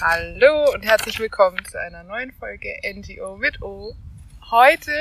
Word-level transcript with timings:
Hallo 0.00 0.70
und 0.72 0.84
herzlich 0.84 1.18
willkommen 1.18 1.58
zu 1.64 1.80
einer 1.80 2.04
neuen 2.04 2.30
Folge 2.30 2.68
NGO 2.84 3.36
mit 3.36 3.60
O. 3.62 3.96
Heute 4.48 4.92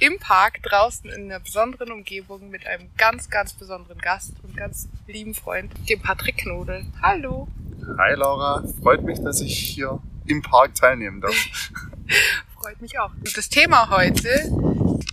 im 0.00 0.18
Park 0.18 0.60
draußen 0.64 1.08
in 1.10 1.26
einer 1.26 1.38
besonderen 1.38 1.92
Umgebung 1.92 2.50
mit 2.50 2.66
einem 2.66 2.90
ganz, 2.96 3.30
ganz 3.30 3.52
besonderen 3.52 3.98
Gast 3.98 4.32
und 4.42 4.56
ganz 4.56 4.88
lieben 5.06 5.34
Freund, 5.34 5.72
dem 5.88 6.02
Patrick 6.02 6.38
Knodel. 6.38 6.84
Hallo. 7.00 7.46
Hi 7.98 8.14
Laura, 8.16 8.64
freut 8.82 9.04
mich, 9.04 9.20
dass 9.20 9.40
ich 9.40 9.56
hier 9.56 10.00
im 10.26 10.42
Park 10.42 10.74
teilnehmen 10.74 11.20
darf. 11.20 11.34
Freut 12.60 12.80
mich 12.80 12.98
auch. 12.98 13.12
Und 13.14 13.36
das 13.36 13.48
Thema 13.48 13.90
heute, 13.90 14.50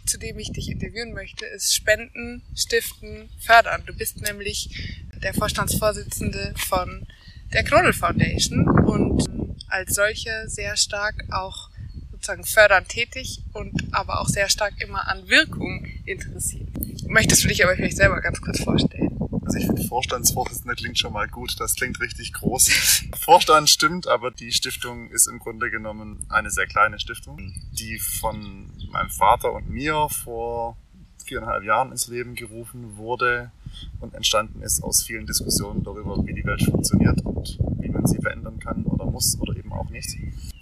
zu 0.07 0.17
dem 0.17 0.39
ich 0.39 0.51
dich 0.53 0.71
interviewen 0.71 1.13
möchte, 1.13 1.45
ist 1.45 1.75
Spenden, 1.75 2.41
Stiften, 2.55 3.29
Fördern. 3.39 3.83
Du 3.85 3.93
bist 3.93 4.21
nämlich 4.21 5.05
der 5.21 5.35
Vorstandsvorsitzende 5.35 6.55
von 6.57 7.05
der 7.53 7.63
Knodel 7.63 7.93
Foundation 7.93 8.67
und 8.67 9.25
als 9.67 9.95
solche 9.95 10.47
sehr 10.47 10.77
stark 10.77 11.25
auch 11.31 11.69
sozusagen 12.11 12.43
fördernd 12.43 12.89
tätig 12.89 13.41
und 13.53 13.87
aber 13.91 14.19
auch 14.21 14.27
sehr 14.27 14.49
stark 14.49 14.73
immer 14.81 15.07
an 15.07 15.29
Wirkung 15.29 15.85
interessiert. 16.05 16.67
Möchtest 17.07 17.43
du 17.43 17.47
dich 17.47 17.63
aber 17.63 17.75
vielleicht 17.75 17.97
selber 17.97 18.21
ganz 18.21 18.41
kurz 18.41 18.61
vorstellen? 18.61 19.17
Also 19.45 19.57
ich 19.57 19.65
finde 19.65 19.83
Vorstandsvorsitzender 19.83 20.75
klingt 20.75 20.99
schon 20.99 21.13
mal 21.13 21.27
gut, 21.27 21.59
das 21.59 21.75
klingt 21.75 21.99
richtig 21.99 22.33
groß. 22.33 23.03
Vorstand 23.19 23.69
stimmt, 23.69 24.07
aber 24.07 24.29
die 24.31 24.51
Stiftung 24.51 25.09
ist 25.09 25.27
im 25.27 25.39
Grunde 25.39 25.71
genommen 25.71 26.25
eine 26.29 26.51
sehr 26.51 26.67
kleine 26.67 26.99
Stiftung, 26.99 27.53
die 27.71 27.97
von 27.97 28.71
meinem 28.91 29.09
Vater 29.09 29.53
und 29.53 29.69
mir 29.69 30.07
vor 30.09 30.77
viereinhalb 31.25 31.63
Jahren 31.63 31.91
ins 31.91 32.07
Leben 32.07 32.35
gerufen 32.35 32.97
wurde 32.97 33.51
und 33.99 34.13
entstanden 34.13 34.61
ist 34.61 34.83
aus 34.83 35.03
vielen 35.03 35.25
Diskussionen 35.25 35.83
darüber, 35.83 36.25
wie 36.25 36.33
die 36.33 36.45
Welt 36.45 36.63
funktioniert 36.63 37.21
und 37.25 37.59
wie 37.79 37.89
man 37.89 38.05
sie 38.05 38.19
verändern 38.21 38.59
kann 38.59 38.83
oder 38.83 39.05
muss 39.05 39.39
oder 39.39 39.55
eben 39.55 39.71
auch 39.73 39.89
nicht. 39.89 40.17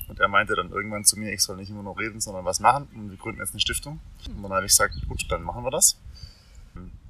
Und 0.07 0.19
er 0.19 0.27
meinte 0.27 0.55
dann 0.55 0.71
irgendwann 0.71 1.03
zu 1.03 1.19
mir, 1.19 1.31
ich 1.33 1.41
soll 1.41 1.57
nicht 1.57 1.69
immer 1.69 1.83
nur 1.83 1.97
reden, 1.97 2.19
sondern 2.19 2.45
was 2.45 2.59
machen. 2.59 2.87
Und 2.95 3.11
wir 3.11 3.17
gründen 3.17 3.39
jetzt 3.41 3.51
eine 3.51 3.59
Stiftung. 3.59 3.99
Und 4.27 4.41
dann 4.41 4.51
habe 4.51 4.65
ich 4.65 4.71
gesagt, 4.71 4.95
gut, 5.07 5.25
dann 5.29 5.43
machen 5.43 5.63
wir 5.63 5.71
das. 5.71 5.97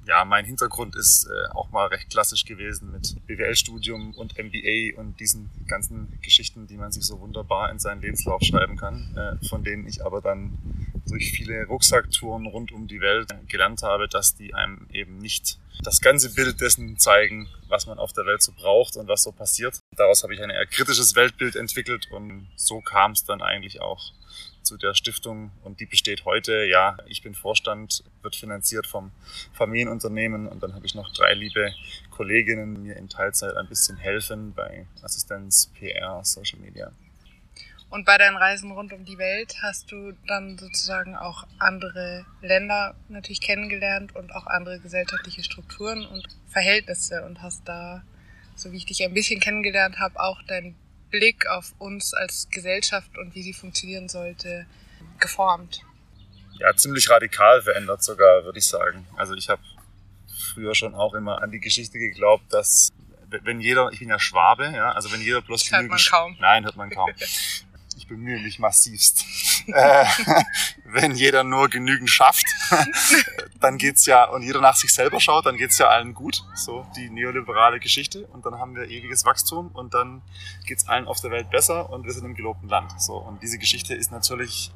Ja, 0.06 0.24
mein 0.24 0.46
Hintergrund 0.46 0.96
ist 0.96 1.26
äh, 1.26 1.52
auch 1.52 1.70
mal 1.70 1.86
recht 1.88 2.08
klassisch 2.08 2.46
gewesen 2.46 2.90
mit 2.92 3.14
BWL-Studium 3.26 4.14
und 4.14 4.38
MBA 4.38 4.98
und 4.98 5.20
diesen 5.20 5.50
ganzen 5.66 6.18
Geschichten, 6.22 6.66
die 6.66 6.78
man 6.78 6.92
sich 6.92 7.04
so 7.04 7.20
wunderbar 7.20 7.70
in 7.70 7.78
seinen 7.78 8.00
Lebenslauf 8.00 8.40
schreiben 8.42 8.76
kann, 8.76 9.14
äh, 9.16 9.46
von 9.46 9.64
denen 9.64 9.86
ich 9.86 10.04
aber 10.04 10.22
dann 10.22 10.56
durch 11.08 11.32
viele 11.32 11.66
Rucksacktouren 11.66 12.46
rund 12.46 12.72
um 12.72 12.86
die 12.86 13.00
Welt 13.00 13.28
gelernt 13.48 13.82
habe, 13.82 14.08
dass 14.08 14.34
die 14.34 14.54
einem 14.54 14.86
eben 14.92 15.18
nicht 15.18 15.58
das 15.82 16.00
ganze 16.00 16.34
Bild 16.34 16.60
dessen 16.60 16.98
zeigen, 16.98 17.48
was 17.68 17.86
man 17.86 17.98
auf 17.98 18.12
der 18.12 18.26
Welt 18.26 18.42
so 18.42 18.52
braucht 18.52 18.96
und 18.96 19.08
was 19.08 19.22
so 19.22 19.32
passiert. 19.32 19.78
Daraus 19.96 20.22
habe 20.22 20.34
ich 20.34 20.42
ein 20.42 20.50
eher 20.50 20.66
kritisches 20.66 21.14
Weltbild 21.14 21.56
entwickelt 21.56 22.08
und 22.10 22.48
so 22.56 22.80
kam 22.80 23.12
es 23.12 23.24
dann 23.24 23.42
eigentlich 23.42 23.80
auch 23.80 24.12
zu 24.62 24.76
der 24.76 24.94
Stiftung 24.94 25.50
und 25.64 25.80
die 25.80 25.86
besteht 25.86 26.24
heute. 26.24 26.64
Ja, 26.64 26.98
ich 27.06 27.22
bin 27.22 27.34
Vorstand, 27.34 28.04
wird 28.22 28.36
finanziert 28.36 28.86
vom 28.86 29.12
Familienunternehmen 29.52 30.46
und 30.46 30.62
dann 30.62 30.74
habe 30.74 30.84
ich 30.84 30.94
noch 30.94 31.12
drei 31.12 31.32
liebe 31.34 31.72
Kolleginnen, 32.10 32.74
die 32.74 32.80
mir 32.80 32.96
in 32.96 33.08
Teilzeit 33.08 33.56
ein 33.56 33.66
bisschen 33.66 33.96
helfen 33.96 34.52
bei 34.54 34.86
Assistenz, 35.02 35.70
PR, 35.78 36.22
Social 36.24 36.58
Media. 36.58 36.92
Und 37.90 38.04
bei 38.04 38.18
deinen 38.18 38.36
Reisen 38.36 38.70
rund 38.70 38.92
um 38.92 39.04
die 39.04 39.16
Welt 39.16 39.56
hast 39.62 39.90
du 39.90 40.12
dann 40.26 40.58
sozusagen 40.58 41.16
auch 41.16 41.46
andere 41.58 42.26
Länder 42.42 42.94
natürlich 43.08 43.40
kennengelernt 43.40 44.14
und 44.14 44.34
auch 44.34 44.46
andere 44.46 44.78
gesellschaftliche 44.78 45.42
Strukturen 45.42 46.04
und 46.04 46.26
Verhältnisse 46.50 47.24
und 47.24 47.40
hast 47.40 47.66
da, 47.66 48.02
so 48.56 48.72
wie 48.72 48.76
ich 48.76 48.86
dich 48.86 49.02
ein 49.02 49.14
bisschen 49.14 49.40
kennengelernt 49.40 49.98
habe, 49.98 50.20
auch 50.20 50.42
deinen 50.42 50.76
Blick 51.10 51.46
auf 51.48 51.72
uns 51.78 52.12
als 52.12 52.48
Gesellschaft 52.50 53.16
und 53.16 53.34
wie 53.34 53.42
sie 53.42 53.54
funktionieren 53.54 54.10
sollte, 54.10 54.66
geformt. 55.18 55.80
Ja, 56.58 56.74
ziemlich 56.76 57.08
radikal 57.08 57.62
verändert 57.62 58.02
sogar, 58.02 58.44
würde 58.44 58.58
ich 58.58 58.66
sagen. 58.66 59.06
Also 59.16 59.34
ich 59.34 59.48
habe 59.48 59.62
früher 60.52 60.74
schon 60.74 60.94
auch 60.94 61.14
immer 61.14 61.40
an 61.40 61.50
die 61.50 61.60
Geschichte 61.60 61.98
geglaubt, 61.98 62.52
dass 62.52 62.92
wenn 63.30 63.60
jeder, 63.60 63.90
ich 63.92 64.00
bin 64.00 64.08
ja 64.08 64.18
Schwabe, 64.18 64.70
ja, 64.74 64.92
also 64.92 65.12
wenn 65.12 65.20
jeder 65.20 65.40
bloß 65.40 65.64
das 65.64 65.72
hört 65.72 65.88
man 65.88 65.98
kaum. 65.98 66.36
Nein, 66.40 66.64
hört 66.64 66.76
man 66.76 66.90
kaum. 66.90 67.10
bemühe 68.08 68.40
mich 68.40 68.58
massivst. 68.58 69.24
äh, 69.68 70.04
wenn 70.84 71.12
jeder 71.12 71.44
nur 71.44 71.68
genügend 71.68 72.10
schafft, 72.10 72.44
dann 73.60 73.78
geht's 73.78 74.06
ja, 74.06 74.24
und 74.24 74.42
jeder 74.42 74.60
nach 74.60 74.74
sich 74.74 74.92
selber 74.92 75.20
schaut, 75.20 75.46
dann 75.46 75.56
geht's 75.56 75.78
ja 75.78 75.88
allen 75.88 76.14
gut. 76.14 76.42
So 76.54 76.86
die 76.96 77.10
neoliberale 77.10 77.78
Geschichte. 77.78 78.26
Und 78.28 78.46
dann 78.46 78.58
haben 78.58 78.74
wir 78.74 78.88
ewiges 78.88 79.24
Wachstum 79.24 79.68
und 79.72 79.94
dann 79.94 80.22
geht's 80.66 80.88
allen 80.88 81.06
auf 81.06 81.20
der 81.20 81.30
Welt 81.30 81.50
besser 81.50 81.90
und 81.90 82.04
wir 82.04 82.12
sind 82.12 82.24
im 82.24 82.34
gelobten 82.34 82.68
Land. 82.68 83.00
So. 83.00 83.16
Und 83.16 83.42
diese 83.42 83.58
Geschichte 83.58 83.94
ist 83.94 84.10
natürlich 84.10 84.72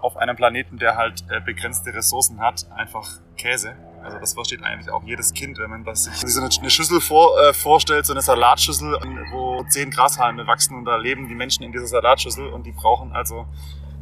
auf 0.00 0.16
einem 0.16 0.36
Planeten, 0.36 0.78
der 0.78 0.96
halt 0.96 1.24
äh, 1.30 1.40
begrenzte 1.40 1.94
Ressourcen 1.94 2.40
hat, 2.40 2.70
einfach 2.72 3.20
Käse. 3.36 3.76
Also 4.02 4.18
das 4.18 4.34
versteht 4.34 4.62
eigentlich 4.62 4.90
auch 4.90 5.02
jedes 5.04 5.32
Kind, 5.32 5.58
wenn 5.58 5.70
man 5.70 5.84
das 5.84 6.04
sich 6.04 6.34
so 6.34 6.40
eine, 6.40 6.70
Schüssel 6.70 7.00
vor, 7.00 7.40
äh, 7.40 7.54
vorstellt, 7.54 8.06
so 8.06 8.12
eine 8.12 8.22
Salatschüssel, 8.22 8.98
wo 9.32 9.64
zehn 9.68 9.90
Grashalme 9.90 10.46
wachsen 10.46 10.76
und 10.76 10.84
da 10.84 10.96
leben 10.96 11.28
die 11.28 11.34
Menschen 11.34 11.62
in 11.62 11.72
dieser 11.72 11.86
Salatschüssel 11.86 12.48
und 12.48 12.64
die 12.66 12.72
brauchen 12.72 13.12
also 13.12 13.46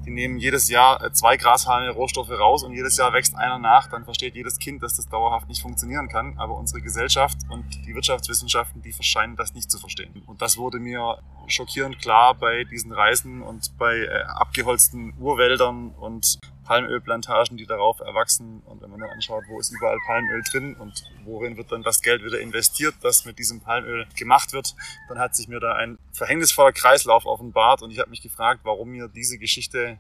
die 0.06 0.10
nehmen 0.10 0.39
jedes 0.39 0.69
Jahr 0.69 1.03
äh, 1.03 1.12
zwei 1.12 1.37
Grashalme 1.37 1.91
Rohstoffe 1.91 2.31
raus 2.31 2.62
und 2.62 2.72
jedes 2.72 2.97
Jahr 2.97 3.12
wächst 3.12 3.37
einer 3.37 3.59
nach, 3.59 3.89
dann 3.89 4.05
versteht 4.05 4.34
jedes 4.34 4.59
Kind, 4.59 4.83
dass 4.83 4.97
das 4.97 5.06
dauerhaft 5.06 5.49
nicht 5.49 5.62
funktionieren 5.62 6.09
kann. 6.09 6.39
Aber 6.39 6.56
unsere 6.56 6.81
Gesellschaft 6.81 7.37
und 7.49 7.65
die 7.87 7.94
Wirtschaftswissenschaften, 7.94 8.83
die 8.83 8.93
scheinen 9.00 9.37
das 9.37 9.55
nicht 9.55 9.71
zu 9.71 9.78
verstehen. 9.78 10.22
Und 10.27 10.43
das 10.43 10.56
wurde 10.56 10.78
mir 10.78 11.19
schockierend 11.47 12.00
klar 12.00 12.34
bei 12.34 12.65
diesen 12.65 12.93
Reisen 12.93 13.43
und 13.43 13.77
bei 13.78 13.99
äh, 13.99 14.22
abgeholzten 14.27 15.15
Urwäldern 15.19 15.91
und 15.91 16.39
Palmölplantagen, 16.65 17.56
die 17.56 17.66
darauf 17.66 18.00
erwachsen. 18.00 18.62
Und 18.66 18.82
wenn 18.82 18.91
man 18.91 19.00
dann 19.00 19.10
anschaut, 19.10 19.44
wo 19.48 19.59
ist 19.59 19.71
überall 19.71 19.98
Palmöl 20.06 20.43
drin 20.50 20.75
und 20.76 21.04
worin 21.25 21.56
wird 21.56 21.72
dann 21.72 21.82
das 21.82 22.03
Geld 22.03 22.25
wieder 22.25 22.41
investiert, 22.41 22.94
das 23.03 23.25
mit 23.25 23.38
diesem 23.38 23.60
Palmöl 23.60 24.06
gemacht 24.16 24.53
wird, 24.53 24.75
dann 25.09 25.19
hat 25.19 25.34
sich 25.34 25.48
mir 25.48 25.60
da 25.60 25.75
ein 25.75 25.98
verhängnisvoller 26.12 26.72
Kreislauf 26.72 27.26
offenbart 27.26 27.82
und 27.82 27.91
ich 27.91 27.98
habe 27.98 28.10
mich 28.10 28.22
gefragt, 28.22 28.60
warum 28.65 28.91
mir 28.91 29.09
diese 29.09 29.38
Geschichte 29.38 29.98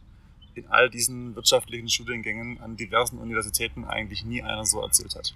in 0.54 0.66
all 0.68 0.90
diesen 0.90 1.34
wirtschaftlichen 1.36 1.88
Studiengängen 1.88 2.60
an 2.60 2.76
diversen 2.76 3.18
Universitäten 3.18 3.84
eigentlich 3.84 4.24
nie 4.24 4.42
einer 4.42 4.66
so 4.66 4.82
erzählt 4.82 5.14
hat. 5.14 5.34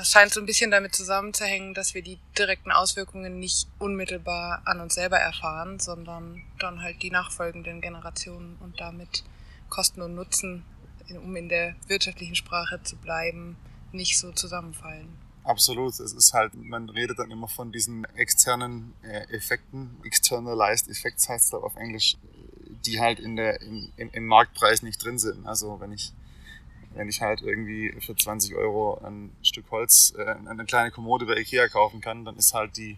Es 0.00 0.10
scheint 0.10 0.32
so 0.32 0.40
ein 0.40 0.46
bisschen 0.46 0.72
damit 0.72 0.92
zusammenzuhängen, 0.94 1.72
dass 1.72 1.94
wir 1.94 2.02
die 2.02 2.18
direkten 2.36 2.72
Auswirkungen 2.72 3.38
nicht 3.38 3.68
unmittelbar 3.78 4.62
an 4.64 4.80
uns 4.80 4.94
selber 4.94 5.18
erfahren, 5.18 5.78
sondern 5.78 6.42
dann 6.58 6.82
halt 6.82 7.00
die 7.02 7.10
nachfolgenden 7.10 7.80
Generationen 7.80 8.56
und 8.60 8.80
damit 8.80 9.22
Kosten 9.74 10.02
und 10.02 10.14
Nutzen, 10.14 10.64
um 11.10 11.34
in 11.34 11.48
der 11.48 11.74
wirtschaftlichen 11.88 12.36
Sprache 12.36 12.80
zu 12.84 12.94
bleiben, 12.94 13.56
nicht 13.90 14.16
so 14.16 14.30
zusammenfallen. 14.30 15.08
Absolut. 15.42 15.98
Es 15.98 16.12
ist 16.12 16.32
halt, 16.32 16.54
man 16.54 16.88
redet 16.88 17.18
dann 17.18 17.32
immer 17.32 17.48
von 17.48 17.72
diesen 17.72 18.04
externen 18.14 18.94
äh, 19.02 19.34
Effekten, 19.34 19.96
externalized 20.04 20.88
effects 20.88 21.28
heißt 21.28 21.52
das 21.52 21.60
auf 21.60 21.74
Englisch, 21.74 22.16
die 22.86 23.00
halt 23.00 23.18
in 23.18 23.34
der, 23.34 23.60
im, 23.62 23.90
im 23.96 24.26
Marktpreis 24.26 24.82
nicht 24.82 25.04
drin 25.04 25.18
sind. 25.18 25.44
Also 25.44 25.80
wenn 25.80 25.90
ich, 25.90 26.12
wenn 26.94 27.08
ich 27.08 27.20
halt 27.20 27.42
irgendwie 27.42 27.96
für 28.00 28.14
20 28.14 28.54
Euro 28.54 29.00
ein 29.04 29.32
Stück 29.42 29.68
Holz, 29.72 30.14
äh, 30.16 30.36
eine 30.48 30.66
kleine 30.66 30.92
Kommode 30.92 31.26
bei 31.26 31.36
Ikea 31.36 31.66
kaufen 31.66 32.00
kann, 32.00 32.24
dann 32.24 32.36
ist 32.36 32.54
halt 32.54 32.76
die, 32.76 32.96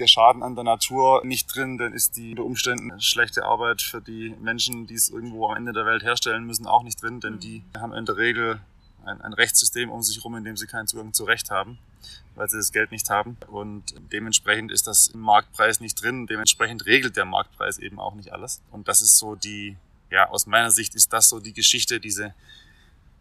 der 0.00 0.08
Schaden 0.08 0.42
an 0.42 0.54
der 0.54 0.64
Natur 0.64 1.22
nicht 1.24 1.54
drin, 1.54 1.78
dann 1.78 1.92
ist 1.92 2.16
die 2.16 2.30
unter 2.30 2.44
Umständen 2.44 3.00
schlechte 3.00 3.44
Arbeit 3.44 3.82
für 3.82 4.00
die 4.00 4.34
Menschen, 4.40 4.86
die 4.86 4.94
es 4.94 5.10
irgendwo 5.10 5.48
am 5.48 5.56
Ende 5.56 5.72
der 5.72 5.86
Welt 5.86 6.02
herstellen 6.02 6.44
müssen, 6.44 6.66
auch 6.66 6.82
nicht 6.82 7.00
drin, 7.02 7.20
denn 7.20 7.38
die 7.38 7.62
haben 7.78 7.92
in 7.92 8.06
der 8.06 8.16
Regel 8.16 8.60
ein, 9.04 9.20
ein 9.20 9.32
Rechtssystem 9.32 9.90
um 9.90 10.02
sich 10.02 10.16
herum, 10.16 10.36
in 10.36 10.44
dem 10.44 10.56
sie 10.56 10.66
keinen 10.66 10.86
Zugang 10.86 11.12
zu 11.12 11.24
Recht 11.24 11.50
haben, 11.50 11.78
weil 12.34 12.48
sie 12.48 12.56
das 12.56 12.72
Geld 12.72 12.90
nicht 12.90 13.10
haben. 13.10 13.36
Und 13.48 13.94
dementsprechend 14.12 14.72
ist 14.72 14.86
das 14.86 15.08
im 15.08 15.20
Marktpreis 15.20 15.80
nicht 15.80 16.02
drin. 16.02 16.26
Dementsprechend 16.26 16.86
regelt 16.86 17.16
der 17.16 17.24
Marktpreis 17.24 17.78
eben 17.78 17.98
auch 17.98 18.14
nicht 18.14 18.32
alles. 18.32 18.62
Und 18.70 18.88
das 18.88 19.00
ist 19.00 19.18
so 19.18 19.34
die, 19.34 19.76
ja, 20.10 20.28
aus 20.28 20.46
meiner 20.46 20.70
Sicht 20.70 20.94
ist 20.94 21.12
das 21.12 21.28
so 21.28 21.40
die 21.40 21.52
Geschichte, 21.52 22.00
diese 22.00 22.34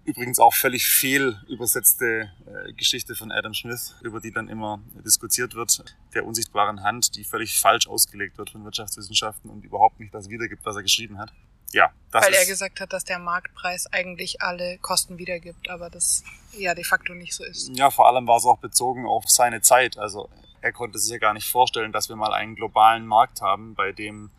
übrigens 0.09 0.39
auch 0.39 0.53
völlig 0.53 0.87
fehl 0.87 1.39
übersetzte 1.47 2.31
äh, 2.45 2.73
Geschichte 2.73 3.15
von 3.15 3.31
Adam 3.31 3.53
Smith, 3.53 3.95
über 4.01 4.19
die 4.19 4.31
dann 4.31 4.49
immer 4.49 4.81
diskutiert 5.05 5.55
wird, 5.55 5.83
der 6.13 6.25
unsichtbaren 6.25 6.83
Hand, 6.83 7.15
die 7.15 7.23
völlig 7.23 7.59
falsch 7.59 7.87
ausgelegt 7.87 8.37
wird 8.37 8.49
von 8.49 8.63
Wirtschaftswissenschaften 8.65 9.49
und 9.49 9.63
überhaupt 9.63 9.99
nicht 9.99 10.13
das 10.13 10.29
wiedergibt, 10.29 10.65
was 10.65 10.75
er 10.75 10.83
geschrieben 10.83 11.19
hat. 11.19 11.31
Ja, 11.71 11.91
das 12.11 12.25
Weil 12.25 12.33
er 12.33 12.45
gesagt 12.45 12.81
hat, 12.81 12.91
dass 12.91 13.03
der 13.05 13.19
Marktpreis 13.19 13.85
eigentlich 13.93 14.41
alle 14.41 14.79
Kosten 14.79 15.19
wiedergibt, 15.19 15.69
aber 15.69 15.89
das 15.91 16.23
ja 16.57 16.73
de 16.73 16.83
facto 16.83 17.13
nicht 17.13 17.33
so 17.35 17.43
ist. 17.43 17.69
Ja, 17.77 17.91
vor 17.91 18.07
allem 18.07 18.27
war 18.27 18.37
es 18.37 18.45
auch 18.45 18.57
bezogen 18.57 19.05
auf 19.05 19.29
seine 19.29 19.61
Zeit. 19.61 19.97
Also 19.99 20.29
er 20.61 20.73
konnte 20.73 20.97
sich 20.97 21.11
ja 21.11 21.19
gar 21.19 21.33
nicht 21.33 21.47
vorstellen, 21.47 21.91
dass 21.91 22.09
wir 22.09 22.15
mal 22.15 22.33
einen 22.33 22.55
globalen 22.55 23.05
Markt 23.05 23.41
haben, 23.41 23.75
bei 23.75 23.91
dem 23.91 24.31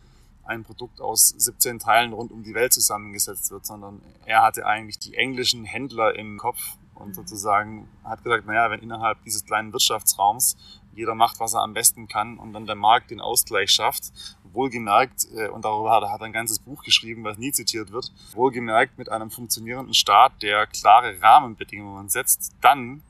ein 0.50 0.64
Produkt 0.64 1.00
aus 1.00 1.28
17 1.28 1.78
Teilen 1.78 2.12
rund 2.12 2.32
um 2.32 2.42
die 2.42 2.54
Welt 2.54 2.72
zusammengesetzt 2.72 3.50
wird, 3.50 3.64
sondern 3.64 4.02
er 4.26 4.42
hatte 4.42 4.66
eigentlich 4.66 4.98
die 4.98 5.14
englischen 5.14 5.64
Händler 5.64 6.16
im 6.16 6.38
Kopf 6.38 6.76
und 6.94 7.14
sozusagen 7.14 7.88
hat 8.04 8.22
gesagt, 8.22 8.46
naja, 8.46 8.70
wenn 8.70 8.80
innerhalb 8.80 9.22
dieses 9.24 9.44
kleinen 9.46 9.72
Wirtschaftsraums 9.72 10.56
jeder 10.92 11.14
macht, 11.14 11.40
was 11.40 11.54
er 11.54 11.62
am 11.62 11.72
besten 11.72 12.08
kann 12.08 12.36
und 12.36 12.52
dann 12.52 12.66
der 12.66 12.74
Markt 12.74 13.10
den 13.10 13.20
Ausgleich 13.20 13.70
schafft. 13.70 14.12
Wohlgemerkt, 14.52 15.28
äh, 15.36 15.48
und 15.48 15.64
darüber 15.64 15.92
hat 15.92 16.02
er 16.02 16.10
hat 16.10 16.22
ein 16.22 16.32
ganzes 16.32 16.58
Buch 16.58 16.82
geschrieben, 16.82 17.22
was 17.22 17.38
nie 17.38 17.52
zitiert 17.52 17.92
wird, 17.92 18.12
wohlgemerkt 18.34 18.98
mit 18.98 19.08
einem 19.08 19.30
funktionierenden 19.30 19.94
Staat, 19.94 20.42
der 20.42 20.66
klare 20.66 21.22
Rahmenbedingungen 21.22 22.08
setzt, 22.08 22.52
dann 22.60 23.02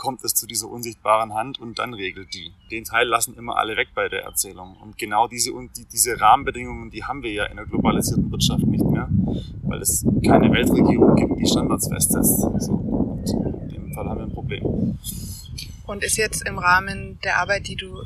kommt 0.00 0.24
es 0.24 0.34
zu 0.34 0.46
dieser 0.46 0.68
unsichtbaren 0.68 1.34
Hand 1.34 1.60
und 1.60 1.78
dann 1.78 1.92
regelt 1.92 2.32
die. 2.32 2.52
Den 2.70 2.84
Teil 2.84 3.06
lassen 3.06 3.36
immer 3.36 3.56
alle 3.56 3.76
weg 3.76 3.88
bei 3.94 4.08
der 4.08 4.24
Erzählung. 4.24 4.76
Und 4.80 4.96
genau 4.96 5.28
diese, 5.28 5.52
die, 5.76 5.84
diese 5.84 6.18
Rahmenbedingungen, 6.18 6.90
die 6.90 7.04
haben 7.04 7.22
wir 7.22 7.30
ja 7.30 7.44
in 7.44 7.56
der 7.56 7.66
globalisierten 7.66 8.32
Wirtschaft 8.32 8.64
nicht 8.64 8.84
mehr, 8.84 9.08
weil 9.62 9.80
es 9.80 10.04
keine 10.26 10.50
Weltregierung 10.50 11.14
gibt, 11.14 11.38
die 11.38 11.46
Standards 11.46 11.88
festsetzt. 11.88 12.40
So. 12.60 12.72
Und 12.72 13.28
in 13.62 13.68
dem 13.68 13.92
Fall 13.92 14.08
haben 14.08 14.18
wir 14.18 14.26
ein 14.26 14.32
Problem. 14.32 14.98
Und 15.86 16.02
ist 16.02 16.16
jetzt 16.16 16.48
im 16.48 16.58
Rahmen 16.58 17.18
der 17.22 17.38
Arbeit, 17.38 17.68
die 17.68 17.76
du 17.76 18.02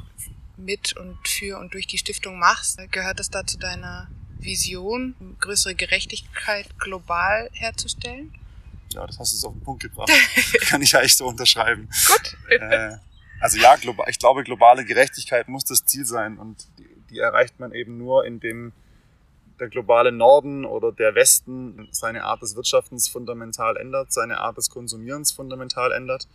mit 0.57 0.97
und 0.97 1.17
für 1.29 1.61
und 1.61 1.75
durch 1.75 1.87
die 1.87 1.99
Stiftung 1.99 2.41
machst, 2.41 2.81
gehört 2.91 3.21
es 3.21 3.31
da 3.31 3.47
zu 3.47 3.57
deiner 3.57 4.09
Vision, 4.41 5.15
größere 5.39 5.77
Gerechtigkeit 5.77 6.67
global 6.81 7.51
herzustellen? 7.53 8.35
Ja, 8.95 9.07
das 9.07 9.19
hast 9.19 9.33
du 9.33 9.37
so 9.37 9.49
auf 9.49 9.55
den 9.55 9.63
Punkt 9.63 9.83
gebracht. 9.83 10.11
Kann 10.69 10.83
ich 10.83 10.93
ja 10.93 11.01
echt 11.01 11.19
so 11.19 11.27
unterschreiben. 11.27 11.89
Gut. 12.07 12.37
Äh, 12.51 12.97
also 13.41 13.59
ja, 13.59 13.77
ich 14.09 14.19
glaube, 14.19 14.45
globale 14.45 14.85
Gerechtigkeit 14.85 15.49
muss 15.49 15.65
das 15.65 15.85
Ziel 15.85 16.07
sein 16.07 16.39
und 16.39 16.67
die, 16.79 16.89
die 17.11 17.19
erreicht 17.19 17.61
man 17.61 17.73
eben 17.73 17.99
nur, 17.99 18.25
indem 18.25 18.73
der 19.61 19.69
globale 19.69 20.13
Norden 20.13 20.65
oder 20.65 20.93
der 20.93 21.15
Westen 21.15 21.89
seine 21.91 22.25
Art 22.25 22.43
des 22.43 22.57
Wirtschaftens 22.57 23.09
fundamental 23.09 23.77
ändert, 23.77 24.13
seine 24.13 24.39
Art 24.39 24.57
des 24.57 24.71
Konsumierens 24.71 25.33
fundamental 25.33 25.93
ändert 25.93 26.29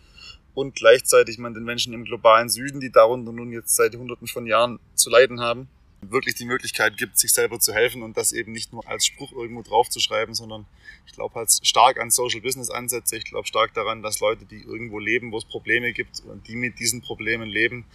und 0.54 0.76
gleichzeitig 0.76 1.38
man 1.38 1.54
den 1.54 1.64
Menschen 1.64 1.94
im 1.94 2.06
globalen 2.06 2.50
Süden, 2.50 2.80
die 2.80 2.92
darunter 2.92 3.32
nun 3.32 3.52
jetzt 3.52 3.76
seit 3.76 3.96
Hunderten 3.96 4.28
von 4.28 4.46
Jahren 4.46 4.80
zu 4.96 5.10
leiden 5.10 5.42
haben, 5.42 5.70
wirklich 6.02 6.36
die 6.36 6.46
Möglichkeit 6.46 6.98
gibt, 6.98 7.18
sich 7.18 7.34
selber 7.34 7.60
zu 7.60 7.74
helfen 7.74 8.04
und 8.04 8.18
das 8.18 8.32
eben 8.32 8.52
nicht 8.52 8.72
nur 8.72 8.88
als 8.88 9.06
Spruch 9.06 9.32
irgendwo 9.32 9.62
draufzuschreiben, 9.62 10.34
sondern 10.34 10.66
ich 11.06 11.14
glaube 11.14 11.36
halt 11.36 11.50
stark 11.64 12.00
an 12.00 12.10
Social 12.10 12.42
Business 12.42 12.70
Ansätze. 12.70 13.18
Ich 13.18 13.26
glaube 13.26 13.48
stark 13.48 13.74
daran, 13.74 14.02
dass 14.02 14.20
Leute, 14.20 14.46
die 14.46 14.62
irgendwo 14.62 15.00
leben, 15.00 15.32
wo 15.32 15.38
es 15.38 15.46
Probleme 15.46 15.94
gibt 15.94 16.22
und 16.22 16.48
die 16.48 16.56
mit 16.56 16.80
diesen 16.80 17.02
Problemen 17.02 17.50
leben, 17.50 17.86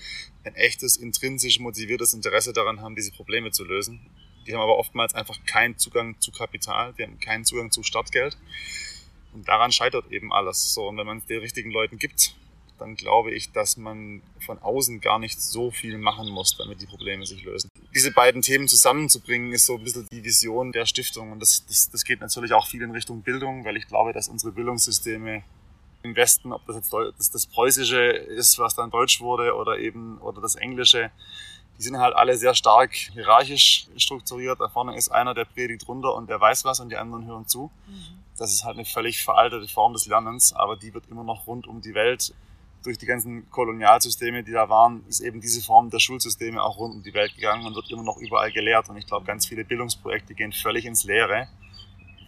ein 0.45 0.55
echtes, 0.55 0.97
intrinsisch 0.97 1.59
motiviertes 1.59 2.15
Interesse 2.15 2.53
daran 2.53 2.81
haben, 2.81 2.95
diese 2.95 3.13
Probleme 3.13 3.51
zu 3.51 3.65
lösen. 3.65 4.01
Die 4.47 4.53
haben 4.53 4.61
aber 4.61 4.77
oftmals 4.77 5.15
einfach 5.15 5.43
keinen 5.47 5.79
Zugang 5.79 6.21
zu 6.21 6.31
Kapital, 6.31 6.93
die 6.99 7.05
haben 7.05 7.19
keinen 7.19 7.45
Zugang 7.45 7.71
zu 7.71 7.83
Startgeld. 7.83 8.37
Und 9.33 9.49
daran 9.49 9.73
scheitert 9.73 10.13
eben 10.13 10.33
alles. 10.33 10.75
So, 10.75 10.89
und 10.89 10.97
wenn 10.97 11.07
man 11.07 11.19
es 11.19 11.27
den 11.27 11.41
richtigen 11.41 11.71
Leuten 11.71 11.99
gibt, 11.99 12.37
dann 12.79 12.95
glaube 12.95 13.33
ich, 13.33 13.53
dass 13.53 13.77
man 13.77 14.23
von 14.41 14.59
außen 14.59 15.01
gar 15.01 15.19
nicht 15.19 15.41
so 15.41 15.71
viel 15.71 15.99
machen 15.99 16.29
muss, 16.29 16.57
damit 16.57 16.81
die 16.81 16.87
Probleme 16.87 17.25
sich 17.25 17.43
lösen. 17.43 17.71
Diese 17.95 18.11
beiden 18.11 18.43
Themen 18.43 18.67
zusammenzubringen, 18.67 19.53
ist 19.53 19.67
so 19.67 19.77
ein 19.77 19.85
bisschen 19.85 20.09
die 20.11 20.25
Vision 20.25 20.73
der 20.73 20.87
Stiftung. 20.87 21.33
Und 21.33 21.41
das, 21.41 21.65
das, 21.67 21.91
das 21.91 22.05
geht 22.05 22.21
natürlich 22.21 22.53
auch 22.53 22.67
viel 22.67 22.83
in 22.83 22.91
Richtung 22.91 23.23
Bildung, 23.23 23.65
weil 23.65 23.77
ich 23.77 23.87
glaube, 23.87 24.13
dass 24.13 24.29
unsere 24.29 24.53
Bildungssysteme 24.53 25.45
im 26.03 26.17
Westen, 26.17 26.53
ob 26.53 26.67
das 26.67 26.77
jetzt 26.77 26.93
das, 26.93 27.31
das 27.31 27.47
Preußische 27.47 28.01
ist, 28.01 28.59
was 28.59 28.75
dann 28.75 28.91
Deutsch 28.91 29.21
wurde, 29.21 29.55
oder 29.55 29.79
eben 29.79 30.19
oder 30.19 30.41
das 30.41 30.55
Englische, 30.55 31.11
die 31.79 31.83
sind 31.83 31.99
halt 31.99 32.15
alle 32.15 32.37
sehr 32.37 32.55
stark 32.55 32.95
hierarchisch 32.95 33.87
strukturiert. 33.97 34.61
Da 34.61 34.69
vorne 34.69 34.97
ist 34.97 35.09
einer, 35.09 35.35
der 35.35 35.45
predigt 35.45 35.89
runter 35.89 36.15
und 36.15 36.29
der 36.29 36.41
weiß 36.41 36.65
was 36.65 36.81
und 36.81 36.91
die 36.91 36.97
anderen 36.97 37.27
hören 37.27 37.49
zu. 37.49 37.71
Mhm. 37.87 38.19
Das 38.37 38.53
ist 38.53 38.65
halt 38.65 38.77
eine 38.77 38.85
völlig 38.85 39.25
veraltete 39.25 39.67
Form 39.69 39.93
des 39.93 40.07
Lernens, 40.07 40.53
aber 40.53 40.77
die 40.77 40.93
wird 40.93 41.05
immer 41.11 41.25
noch 41.25 41.47
rund 41.47 41.67
um 41.67 41.81
die 41.81 41.95
Welt 41.95 42.35
durch 42.85 42.99
die 42.99 43.07
ganzen 43.07 43.51
Kolonialsysteme, 43.51 44.45
die 44.45 44.53
da 44.53 44.69
waren, 44.69 45.05
ist 45.09 45.21
eben 45.21 45.41
diese 45.41 45.63
Form 45.63 45.89
der 45.91 45.99
Schulsysteme 45.99 46.63
auch 46.63 46.77
rund 46.77 46.95
um 46.95 47.03
die 47.03 47.15
Welt 47.15 47.35
gegangen 47.35 47.67
und 47.67 47.75
wird 47.75 47.91
immer 47.91 48.03
noch 48.03 48.19
überall 48.19 48.53
gelehrt. 48.53 48.91
Und 48.91 48.99
ich 48.99 49.07
glaube, 49.07 49.25
ganz 49.25 49.47
viele 49.47 49.65
Bildungsprojekte 49.65 50.35
gehen 50.35 50.53
völlig 50.53 50.85
ins 50.85 51.05
Leere, 51.05 51.49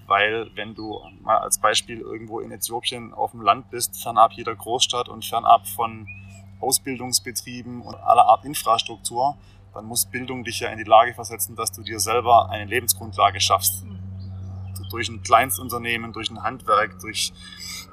weil 0.06 0.50
wenn 0.54 0.74
du 0.74 1.00
mal 1.22 1.38
als 1.38 1.58
Beispiel 1.58 2.00
irgendwo 2.00 2.40
in 2.40 2.50
Äthiopien 2.50 3.12
auf 3.12 3.32
dem 3.32 3.42
Land 3.42 3.70
bist, 3.70 4.02
fernab 4.02 4.32
jeder 4.32 4.56
Großstadt 4.56 5.08
und 5.08 5.24
fernab 5.24 5.66
von 5.68 6.08
Ausbildungsbetrieben 6.60 7.82
und 7.82 7.94
aller 7.94 8.24
Art 8.24 8.44
Infrastruktur, 8.46 9.36
dann 9.74 9.84
muss 9.84 10.06
Bildung 10.06 10.42
dich 10.42 10.60
ja 10.60 10.70
in 10.70 10.78
die 10.78 10.84
Lage 10.84 11.12
versetzen, 11.12 11.54
dass 11.54 11.70
du 11.70 11.82
dir 11.82 12.00
selber 12.00 12.48
eine 12.48 12.64
Lebensgrundlage 12.64 13.40
schaffst. 13.40 13.84
Durch 14.90 15.08
ein 15.08 15.22
Kleinstunternehmen, 15.22 16.12
durch 16.12 16.30
ein 16.30 16.42
Handwerk, 16.42 16.98
durch 17.00 17.32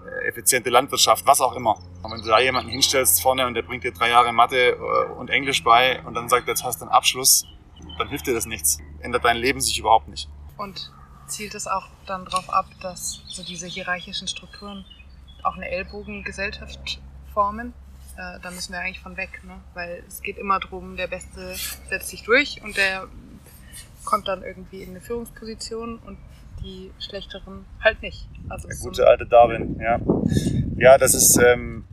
äh, 0.06 0.28
effiziente 0.28 0.70
Landwirtschaft, 0.70 1.26
was 1.26 1.42
auch 1.42 1.56
immer. 1.56 1.78
Und 2.02 2.12
wenn 2.12 2.22
du 2.22 2.28
da 2.28 2.40
jemanden 2.40 2.70
hinstellst 2.70 3.22
vorne 3.22 3.48
und 3.48 3.54
der 3.54 3.62
bringt 3.62 3.84
dir 3.84 3.94
drei 3.94 4.10
Jahre 4.10 4.34
Mathe 4.34 4.72
äh, 4.72 5.12
und 5.14 5.30
Englisch 5.30 5.64
bei 5.64 6.02
und 6.04 6.14
dann 6.14 6.30
sagt, 6.30 6.48
jetzt 6.48 6.64
hast 6.64 6.82
du 6.82 6.86
einen 6.86 6.92
Abschluss, 6.92 7.46
dann 7.98 8.10
hilft 8.10 8.28
dir 8.28 8.34
das 8.34 8.46
nichts. 8.46 8.80
Ändert 9.00 9.26
dein 9.26 9.38
Leben 9.38 9.62
sich 9.62 9.78
überhaupt 9.80 10.08
nicht. 10.08 10.30
Und 10.58 10.92
zielt 11.28 11.56
es 11.56 11.68
auch 11.68 11.88
dann 12.06 12.26
darauf 12.26 12.50
ab, 12.50 12.66
dass 12.82 13.22
so 13.28 13.44
diese 13.44 13.68
hierarchischen 13.68 14.28
Strukturen 14.28 14.86
auch 15.44 15.56
eine 15.56 15.70
Ellbogengesellschaft 15.70 17.02
formen? 17.34 17.74
Äh, 18.18 18.40
da 18.42 18.52
müssen 18.52 18.74
wir 18.74 18.80
eigentlich 18.80 19.00
von 19.00 19.18
weg, 19.18 19.42
ne? 19.44 19.60
weil 19.74 20.04
es 20.08 20.22
geht 20.22 20.38
immer 20.38 20.60
darum, 20.60 20.98
der 20.98 21.08
Beste 21.08 21.56
setzt 21.90 22.10
sich 22.10 22.24
durch 22.24 22.62
und 22.64 22.78
der 22.78 23.08
kommt 24.06 24.28
dann 24.28 24.44
irgendwie 24.44 24.84
in 24.84 24.92
eine 24.92 25.02
Führungsposition 25.02 25.98
und 26.00 26.18
die 26.64 26.92
schlechteren 27.00 27.66
halt 27.84 28.02
nicht. 28.02 28.28
Also 28.50 28.68
der 28.68 28.78
gute 28.78 29.08
alte 29.08 29.26
Darwin, 29.26 29.80
ja. 29.80 30.00
Ja, 30.78 30.98
das 30.98 31.14
ist 31.14 31.38
ähm, 31.38 31.86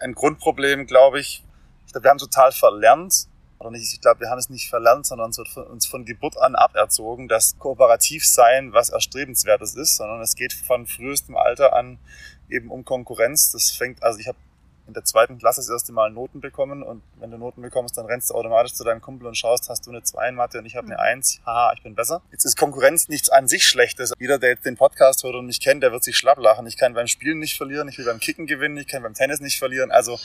ein 0.00 0.14
Grundproblem, 0.14 0.86
glaube 0.86 1.20
ich. 1.20 1.44
Ich 1.86 1.92
glaube, 1.92 2.04
wir 2.04 2.10
haben 2.10 2.18
total 2.18 2.52
verlernt, 2.52 3.28
oder 3.58 3.70
nicht, 3.70 3.92
ich 3.92 4.00
glaube, 4.00 4.20
wir 4.20 4.30
haben 4.30 4.38
es 4.38 4.50
nicht 4.50 4.68
verlernt, 4.68 5.06
sondern 5.06 5.32
uns 5.70 5.86
von 5.86 6.04
Geburt 6.04 6.38
an 6.38 6.54
aberzogen, 6.54 7.28
dass 7.28 7.58
kooperativ 7.58 8.24
sein 8.24 8.72
was 8.72 8.90
Erstrebenswertes 8.90 9.74
ist, 9.74 9.96
sondern 9.96 10.20
es 10.20 10.36
geht 10.36 10.52
von 10.52 10.86
frühestem 10.86 11.36
Alter 11.36 11.74
an 11.74 11.98
eben 12.48 12.70
um 12.70 12.84
Konkurrenz. 12.84 13.50
Das 13.50 13.70
fängt, 13.70 14.02
also 14.02 14.20
ich 14.20 14.28
habe 14.28 14.38
in 14.88 14.94
der 14.94 15.04
zweiten 15.04 15.38
Klasse 15.38 15.60
das 15.60 15.68
erste 15.68 15.92
Mal 15.92 16.10
Noten 16.10 16.40
bekommen 16.40 16.82
und 16.82 17.02
wenn 17.20 17.30
du 17.30 17.36
Noten 17.36 17.60
bekommst, 17.60 17.98
dann 17.98 18.06
rennst 18.06 18.30
du 18.30 18.34
automatisch 18.34 18.72
zu 18.72 18.84
deinem 18.84 19.02
Kumpel 19.02 19.28
und 19.28 19.36
schaust, 19.36 19.68
hast 19.68 19.86
du 19.86 19.90
eine 19.90 20.02
2 20.02 20.30
in 20.30 20.34
Mathe 20.34 20.58
und 20.58 20.66
ich 20.66 20.76
habe 20.76 20.86
eine 20.86 20.98
1, 20.98 21.40
mhm. 21.40 21.46
haha, 21.46 21.72
ich 21.76 21.82
bin 21.82 21.94
besser. 21.94 22.22
Jetzt 22.32 22.46
ist 22.46 22.56
Konkurrenz 22.56 23.08
nichts 23.08 23.28
an 23.28 23.46
sich 23.46 23.66
Schlechtes. 23.66 24.14
Jeder, 24.18 24.38
der 24.38 24.50
jetzt 24.50 24.64
den 24.64 24.76
Podcast 24.76 25.22
hört 25.22 25.34
und 25.34 25.46
mich 25.46 25.60
kennt, 25.60 25.82
der 25.82 25.92
wird 25.92 26.02
sich 26.02 26.16
schlapp 26.16 26.38
lachen. 26.38 26.66
Ich 26.66 26.78
kann 26.78 26.94
beim 26.94 27.06
Spielen 27.06 27.38
nicht 27.38 27.56
verlieren, 27.56 27.86
ich 27.88 27.98
will 27.98 28.06
beim 28.06 28.18
Kicken 28.18 28.46
gewinnen, 28.46 28.78
ich 28.78 28.86
kann 28.86 29.02
beim 29.02 29.14
Tennis 29.14 29.40
nicht 29.40 29.58
verlieren. 29.58 29.90
Also 29.90 30.18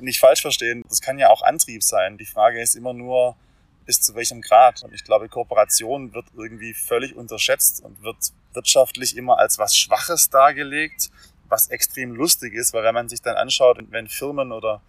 nicht 0.00 0.18
falsch 0.18 0.40
verstehen, 0.40 0.82
das 0.88 1.02
kann 1.02 1.18
ja 1.18 1.28
auch 1.28 1.42
Antrieb 1.42 1.82
sein. 1.82 2.16
Die 2.16 2.26
Frage 2.26 2.60
ist 2.60 2.74
immer 2.74 2.94
nur, 2.94 3.36
bis 3.84 4.00
zu 4.00 4.14
welchem 4.14 4.40
Grad. 4.40 4.82
Und 4.82 4.94
ich 4.94 5.04
glaube, 5.04 5.28
Kooperation 5.28 6.14
wird 6.14 6.26
irgendwie 6.34 6.72
völlig 6.72 7.14
unterschätzt 7.14 7.84
und 7.84 8.02
wird 8.02 8.16
wirtschaftlich 8.54 9.16
immer 9.16 9.38
als 9.38 9.58
was 9.58 9.76
Schwaches 9.76 10.30
dargelegt 10.30 11.10
was 11.48 11.68
extrem 11.68 12.12
lustig 12.12 12.54
ist, 12.54 12.72
weil 12.72 12.84
wenn 12.84 12.94
man 12.94 13.08
sich 13.08 13.22
dann 13.22 13.36
anschaut, 13.36 13.78
wenn 13.90 14.08
Firmen 14.08 14.52
oder 14.52 14.82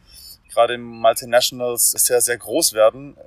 gerade 0.49 0.77
Multinationals 0.77 1.91
sehr, 1.91 2.21
sehr 2.21 2.37
groß 2.37 2.73
werden, 2.73 3.17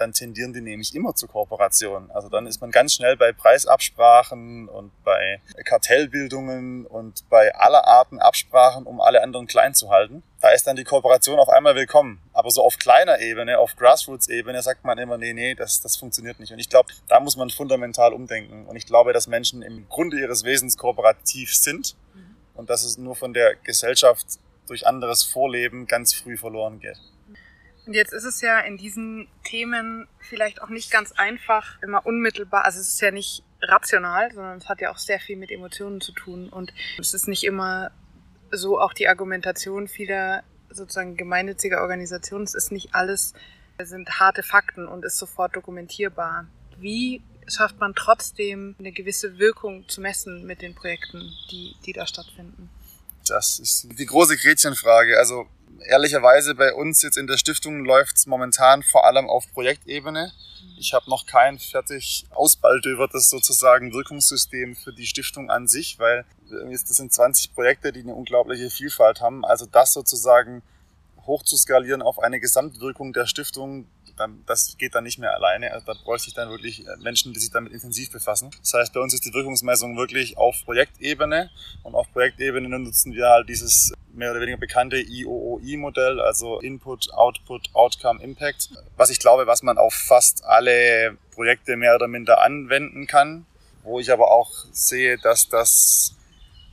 dann 0.00 0.12
tendieren 0.12 0.52
die 0.52 0.62
nämlich 0.62 0.94
immer 0.94 1.14
zur 1.14 1.28
Kooperation. 1.28 2.10
Also 2.10 2.28
dann 2.28 2.46
ist 2.46 2.60
man 2.60 2.70
ganz 2.70 2.94
schnell 2.94 3.16
bei 3.16 3.32
Preisabsprachen 3.32 4.68
und 4.68 4.90
bei 5.04 5.40
Kartellbildungen 5.64 6.86
und 6.86 7.28
bei 7.28 7.54
aller 7.54 7.86
Arten 7.86 8.18
Absprachen, 8.18 8.86
um 8.86 9.00
alle 9.00 9.22
anderen 9.22 9.46
klein 9.46 9.74
zu 9.74 9.90
halten. 9.90 10.22
Da 10.40 10.50
ist 10.50 10.66
dann 10.66 10.76
die 10.76 10.84
Kooperation 10.84 11.38
auf 11.38 11.50
einmal 11.50 11.74
willkommen. 11.74 12.18
Aber 12.32 12.50
so 12.50 12.62
auf 12.62 12.78
kleiner 12.78 13.20
Ebene, 13.20 13.58
auf 13.58 13.76
Grassroots-Ebene 13.76 14.62
sagt 14.62 14.84
man 14.84 14.96
immer, 14.96 15.18
nee, 15.18 15.34
nee, 15.34 15.54
das, 15.54 15.82
das 15.82 15.96
funktioniert 15.96 16.40
nicht. 16.40 16.52
Und 16.52 16.58
ich 16.58 16.70
glaube, 16.70 16.88
da 17.08 17.20
muss 17.20 17.36
man 17.36 17.50
fundamental 17.50 18.14
umdenken. 18.14 18.66
Und 18.66 18.76
ich 18.76 18.86
glaube, 18.86 19.12
dass 19.12 19.26
Menschen 19.26 19.60
im 19.60 19.86
Grunde 19.90 20.18
ihres 20.18 20.44
Wesens 20.44 20.78
kooperativ 20.78 21.54
sind 21.54 21.94
und 22.60 22.70
dass 22.70 22.84
es 22.84 22.98
nur 22.98 23.16
von 23.16 23.32
der 23.32 23.56
Gesellschaft 23.56 24.26
durch 24.68 24.86
anderes 24.86 25.24
Vorleben 25.24 25.86
ganz 25.86 26.14
früh 26.14 26.36
verloren 26.36 26.78
geht. 26.78 26.98
Und 27.86 27.94
jetzt 27.94 28.12
ist 28.12 28.24
es 28.24 28.42
ja 28.42 28.60
in 28.60 28.76
diesen 28.76 29.28
Themen 29.42 30.06
vielleicht 30.20 30.62
auch 30.62 30.68
nicht 30.68 30.90
ganz 30.92 31.12
einfach, 31.12 31.82
immer 31.82 32.04
unmittelbar, 32.06 32.64
also 32.66 32.78
es 32.78 32.88
ist 32.88 33.00
ja 33.00 33.10
nicht 33.10 33.42
rational, 33.62 34.30
sondern 34.32 34.58
es 34.58 34.68
hat 34.68 34.80
ja 34.80 34.92
auch 34.92 34.98
sehr 34.98 35.18
viel 35.18 35.36
mit 35.36 35.50
Emotionen 35.50 36.00
zu 36.00 36.12
tun 36.12 36.50
und 36.50 36.72
es 36.98 37.14
ist 37.14 37.26
nicht 37.26 37.44
immer 37.44 37.90
so 38.52 38.78
auch 38.78 38.92
die 38.92 39.08
Argumentation 39.08 39.88
vieler 39.88 40.44
sozusagen 40.68 41.16
gemeinnütziger 41.16 41.80
Organisationen, 41.80 42.44
es 42.44 42.54
ist 42.54 42.70
nicht 42.70 42.94
alles, 42.94 43.32
es 43.78 43.88
sind 43.88 44.20
harte 44.20 44.42
Fakten 44.42 44.86
und 44.86 45.04
ist 45.04 45.18
sofort 45.18 45.56
dokumentierbar. 45.56 46.46
Wie 46.78 47.22
schafft 47.50 47.78
man 47.78 47.94
trotzdem 47.94 48.76
eine 48.78 48.92
gewisse 48.92 49.38
Wirkung 49.38 49.88
zu 49.88 50.00
messen 50.00 50.46
mit 50.46 50.62
den 50.62 50.74
Projekten, 50.74 51.32
die, 51.50 51.74
die 51.84 51.92
da 51.92 52.06
stattfinden? 52.06 52.70
Das 53.26 53.58
ist 53.58 53.86
die 53.98 54.06
große 54.06 54.36
Gretchenfrage. 54.36 55.18
Also 55.18 55.46
ehrlicherweise 55.86 56.54
bei 56.54 56.74
uns 56.74 57.02
jetzt 57.02 57.16
in 57.16 57.26
der 57.26 57.36
Stiftung 57.36 57.84
läuft 57.84 58.16
es 58.16 58.26
momentan 58.26 58.82
vor 58.82 59.06
allem 59.06 59.28
auf 59.28 59.50
Projektebene. 59.52 60.32
Ich 60.78 60.94
habe 60.94 61.08
noch 61.10 61.26
kein 61.26 61.58
fertig 61.58 62.26
ausbaldövertes 62.30 63.28
sozusagen 63.30 63.92
Wirkungssystem 63.92 64.76
für 64.76 64.92
die 64.92 65.06
Stiftung 65.06 65.50
an 65.50 65.68
sich, 65.68 65.98
weil 65.98 66.24
das 66.50 66.82
sind 66.88 67.12
20 67.12 67.54
Projekte, 67.54 67.92
die 67.92 68.00
eine 68.00 68.14
unglaubliche 68.14 68.70
Vielfalt 68.70 69.20
haben. 69.20 69.44
Also 69.44 69.66
das 69.66 69.92
sozusagen 69.92 70.62
hoch 71.26 71.42
zu 71.42 71.56
skalieren 71.56 72.02
auf 72.02 72.18
eine 72.18 72.40
Gesamtwirkung 72.40 73.12
der 73.12 73.26
Stiftung, 73.26 73.86
dann, 74.16 74.44
das 74.46 74.76
geht 74.78 74.94
dann 74.94 75.04
nicht 75.04 75.18
mehr 75.18 75.34
alleine. 75.34 75.72
Also 75.72 75.86
da 75.86 75.94
bräuchte 75.94 76.28
ich 76.28 76.34
dann 76.34 76.50
wirklich 76.50 76.86
äh, 76.86 76.96
Menschen, 76.98 77.32
die 77.32 77.40
sich 77.40 77.50
damit 77.50 77.72
intensiv 77.72 78.12
befassen. 78.12 78.50
Das 78.60 78.74
heißt, 78.74 78.92
bei 78.92 79.00
uns 79.00 79.14
ist 79.14 79.24
die 79.24 79.32
Wirkungsmessung 79.32 79.96
wirklich 79.96 80.36
auf 80.36 80.56
Projektebene 80.64 81.50
und 81.82 81.94
auf 81.94 82.12
Projektebene 82.12 82.68
nutzen 82.78 83.14
wir 83.14 83.28
halt 83.28 83.48
dieses 83.48 83.92
mehr 84.12 84.30
oder 84.30 84.40
weniger 84.40 84.58
bekannte 84.58 84.98
IOOI-Modell, 85.00 86.20
also 86.20 86.60
Input, 86.60 87.12
Output, 87.12 87.70
Outcome, 87.74 88.22
Impact, 88.22 88.70
was 88.96 89.10
ich 89.10 89.18
glaube, 89.18 89.46
was 89.46 89.62
man 89.62 89.78
auf 89.78 89.94
fast 89.94 90.44
alle 90.44 91.16
Projekte 91.32 91.76
mehr 91.76 91.94
oder 91.94 92.08
minder 92.08 92.42
anwenden 92.42 93.06
kann, 93.06 93.46
wo 93.82 94.00
ich 94.00 94.12
aber 94.12 94.30
auch 94.30 94.50
sehe, 94.72 95.16
dass 95.18 95.48
das 95.48 96.14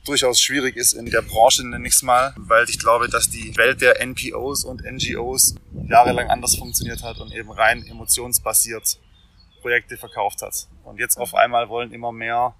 durchaus 0.04 0.40
schwierig 0.40 0.76
ist 0.76 0.92
in 0.92 1.06
der 1.06 1.22
Branche, 1.22 1.66
nenne 1.66 1.86
ich 1.86 1.94
es 1.94 2.02
mal, 2.02 2.34
weil 2.36 2.68
ich 2.68 2.78
glaube, 2.78 3.08
dass 3.08 3.30
die 3.30 3.56
Welt 3.56 3.80
der 3.80 4.00
NPOs 4.00 4.64
und 4.64 4.82
NGOs 4.84 5.54
jahrelang 5.88 6.28
anders 6.30 6.56
funktioniert 6.56 7.02
hat 7.02 7.18
und 7.18 7.32
eben 7.32 7.50
rein 7.50 7.84
emotionsbasiert 7.86 8.98
Projekte 9.60 9.96
verkauft 9.96 10.42
hat. 10.42 10.68
Und 10.84 10.98
jetzt 10.98 11.18
auf 11.18 11.34
einmal 11.34 11.68
wollen 11.68 11.92
immer 11.92 12.12
mehr 12.12 12.54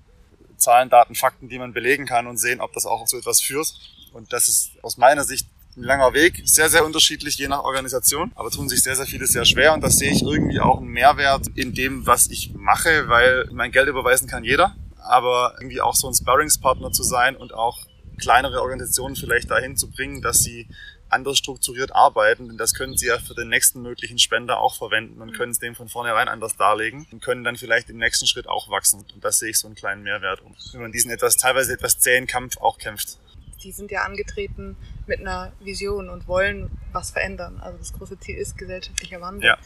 Zahlen, 0.56 0.90
Daten, 0.90 1.14
Fakten, 1.14 1.48
die 1.48 1.58
man 1.58 1.72
belegen 1.72 2.06
kann 2.06 2.26
und 2.26 2.36
sehen, 2.38 2.60
ob 2.60 2.72
das 2.72 2.84
auch 2.84 3.04
zu 3.06 3.16
etwas 3.16 3.40
führt. 3.40 3.72
Und 4.12 4.32
das 4.32 4.48
ist 4.48 4.72
aus 4.82 4.96
meiner 4.96 5.24
Sicht 5.24 5.46
ein 5.76 5.84
langer 5.84 6.12
Weg, 6.12 6.42
sehr, 6.44 6.68
sehr 6.68 6.84
unterschiedlich 6.84 7.36
je 7.36 7.46
nach 7.46 7.62
Organisation, 7.62 8.32
aber 8.34 8.50
tun 8.50 8.68
sich 8.68 8.82
sehr, 8.82 8.96
sehr 8.96 9.06
viele 9.06 9.26
sehr 9.26 9.44
schwer 9.44 9.74
und 9.74 9.80
da 9.80 9.90
sehe 9.90 10.10
ich 10.10 10.22
irgendwie 10.22 10.58
auch 10.58 10.78
einen 10.78 10.88
Mehrwert 10.88 11.46
in 11.54 11.72
dem, 11.72 12.04
was 12.04 12.28
ich 12.28 12.52
mache, 12.54 13.08
weil 13.08 13.48
mein 13.52 13.70
Geld 13.70 13.88
überweisen 13.88 14.28
kann 14.28 14.42
jeder 14.42 14.74
aber 15.08 15.54
irgendwie 15.58 15.80
auch 15.80 15.94
so 15.94 16.08
ein 16.08 16.14
Sparringspartner 16.14 16.92
zu 16.92 17.02
sein 17.02 17.36
und 17.36 17.54
auch 17.54 17.86
kleinere 18.18 18.60
Organisationen 18.60 19.16
vielleicht 19.16 19.50
dahin 19.50 19.76
zu 19.76 19.90
bringen, 19.90 20.22
dass 20.22 20.40
sie 20.40 20.68
anders 21.10 21.38
strukturiert 21.38 21.94
arbeiten, 21.94 22.48
denn 22.48 22.58
das 22.58 22.74
können 22.74 22.96
sie 22.96 23.06
ja 23.06 23.18
für 23.18 23.34
den 23.34 23.48
nächsten 23.48 23.80
möglichen 23.80 24.18
Spender 24.18 24.60
auch 24.60 24.76
verwenden 24.76 25.22
und 25.22 25.32
können 25.32 25.52
es 25.52 25.58
dem 25.58 25.74
von 25.74 25.88
vornherein 25.88 26.28
anders 26.28 26.56
darlegen 26.56 27.06
und 27.10 27.22
können 27.22 27.44
dann 27.44 27.56
vielleicht 27.56 27.88
im 27.88 27.96
nächsten 27.96 28.26
Schritt 28.26 28.46
auch 28.46 28.68
wachsen. 28.68 29.04
Und 29.14 29.24
das 29.24 29.38
sehe 29.38 29.50
ich 29.50 29.58
so 29.58 29.68
einen 29.68 29.74
kleinen 29.74 30.02
Mehrwert, 30.02 30.42
wenn 30.72 30.82
man 30.82 30.92
diesen 30.92 31.10
etwas, 31.10 31.36
teilweise 31.36 31.72
etwas 31.72 31.98
zähen 31.98 32.26
Kampf 32.26 32.58
auch 32.58 32.78
kämpft. 32.78 33.18
Die 33.62 33.72
sind 33.72 33.90
ja 33.90 34.02
angetreten 34.02 34.76
mit 35.06 35.20
einer 35.20 35.52
Vision 35.60 36.10
und 36.10 36.28
wollen 36.28 36.70
was 36.92 37.10
verändern. 37.10 37.58
Also 37.60 37.78
das 37.78 37.92
große 37.94 38.20
Ziel 38.20 38.36
ist 38.36 38.58
gesellschaftlicher 38.58 39.20
Wandel. 39.20 39.46
Ja 39.46 39.58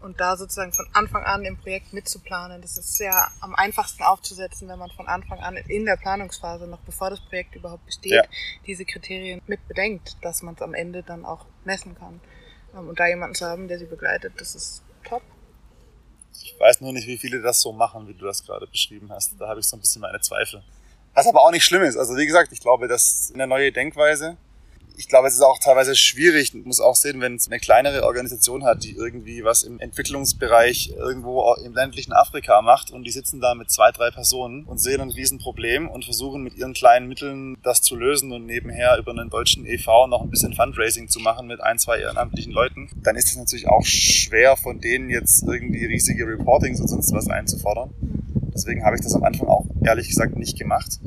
und 0.00 0.20
da 0.20 0.36
sozusagen 0.36 0.72
von 0.72 0.86
Anfang 0.92 1.24
an 1.24 1.44
im 1.44 1.56
Projekt 1.56 1.92
mitzuplanen. 1.92 2.62
Das 2.62 2.76
ist 2.76 2.96
sehr 2.96 3.28
am 3.40 3.54
einfachsten 3.54 4.02
aufzusetzen, 4.02 4.68
wenn 4.68 4.78
man 4.78 4.90
von 4.90 5.08
Anfang 5.08 5.40
an 5.40 5.56
in 5.56 5.84
der 5.84 5.96
Planungsphase, 5.96 6.66
noch 6.66 6.80
bevor 6.80 7.10
das 7.10 7.20
Projekt 7.20 7.54
überhaupt 7.56 7.84
besteht, 7.86 8.12
ja. 8.12 8.22
diese 8.66 8.84
Kriterien 8.84 9.42
mit 9.46 9.66
bedenkt, 9.66 10.16
dass 10.22 10.42
man 10.42 10.54
es 10.54 10.62
am 10.62 10.74
Ende 10.74 11.02
dann 11.02 11.24
auch 11.24 11.46
messen 11.64 11.96
kann. 11.96 12.20
Ähm, 12.74 12.88
und 12.88 13.00
da 13.00 13.06
jemanden 13.06 13.34
zu 13.34 13.46
haben, 13.46 13.68
der 13.68 13.78
sie 13.78 13.86
begleitet, 13.86 14.34
das 14.38 14.54
ist 14.54 14.82
top. 15.04 15.22
Ich 16.40 16.54
weiß 16.58 16.80
nur 16.80 16.92
nicht, 16.92 17.06
wie 17.06 17.18
viele 17.18 17.42
das 17.42 17.60
so 17.60 17.72
machen, 17.72 18.06
wie 18.06 18.14
du 18.14 18.24
das 18.24 18.44
gerade 18.44 18.66
beschrieben 18.66 19.10
hast. 19.10 19.34
Da 19.38 19.48
habe 19.48 19.60
ich 19.60 19.66
so 19.66 19.76
ein 19.76 19.80
bisschen 19.80 20.02
meine 20.02 20.20
Zweifel. 20.20 20.62
Was 21.14 21.26
aber 21.26 21.42
auch 21.42 21.50
nicht 21.50 21.64
schlimm 21.64 21.82
ist. 21.82 21.96
Also 21.96 22.16
wie 22.16 22.26
gesagt, 22.26 22.52
ich 22.52 22.60
glaube, 22.60 22.86
das 22.86 23.02
ist 23.02 23.34
eine 23.34 23.46
neue 23.46 23.72
Denkweise 23.72 24.36
ich 24.98 25.06
glaube, 25.06 25.28
es 25.28 25.34
ist 25.34 25.42
auch 25.42 25.60
teilweise 25.60 25.94
schwierig, 25.94 26.52
man 26.54 26.64
muss 26.64 26.80
auch 26.80 26.96
sehen, 26.96 27.20
wenn 27.20 27.36
es 27.36 27.46
eine 27.46 27.60
kleinere 27.60 28.02
Organisation 28.02 28.64
hat, 28.64 28.82
die 28.82 28.96
irgendwie 28.96 29.44
was 29.44 29.62
im 29.62 29.78
Entwicklungsbereich 29.78 30.92
irgendwo 30.98 31.54
im 31.64 31.72
ländlichen 31.72 32.12
Afrika 32.12 32.60
macht 32.62 32.90
und 32.90 33.04
die 33.04 33.12
sitzen 33.12 33.40
da 33.40 33.54
mit 33.54 33.70
zwei, 33.70 33.92
drei 33.92 34.10
Personen 34.10 34.64
und 34.64 34.78
sehen 34.78 35.00
ein 35.00 35.10
Riesenproblem 35.10 35.88
und 35.88 36.04
versuchen 36.04 36.42
mit 36.42 36.56
ihren 36.56 36.74
kleinen 36.74 37.06
Mitteln 37.06 37.56
das 37.62 37.80
zu 37.80 37.94
lösen 37.94 38.32
und 38.32 38.44
nebenher 38.44 38.98
über 38.98 39.12
einen 39.12 39.30
deutschen 39.30 39.64
EV 39.66 40.08
noch 40.08 40.22
ein 40.22 40.30
bisschen 40.30 40.54
Fundraising 40.54 41.08
zu 41.08 41.20
machen 41.20 41.46
mit 41.46 41.60
ein, 41.60 41.78
zwei 41.78 42.00
ehrenamtlichen 42.00 42.52
Leuten, 42.52 42.90
dann 42.96 43.14
ist 43.14 43.28
es 43.28 43.36
natürlich 43.36 43.68
auch 43.68 43.84
schwer 43.84 44.56
von 44.56 44.80
denen 44.80 45.10
jetzt 45.10 45.44
irgendwie 45.44 45.86
riesige 45.86 46.26
Reportings 46.26 46.80
und 46.80 46.88
sonst 46.88 47.14
was 47.14 47.28
einzufordern. 47.28 47.90
Deswegen 48.52 48.84
habe 48.84 48.96
ich 48.96 49.02
das 49.02 49.14
am 49.14 49.22
Anfang 49.22 49.46
auch 49.46 49.64
ehrlich 49.84 50.08
gesagt 50.08 50.36
nicht 50.36 50.58
gemacht, 50.58 50.98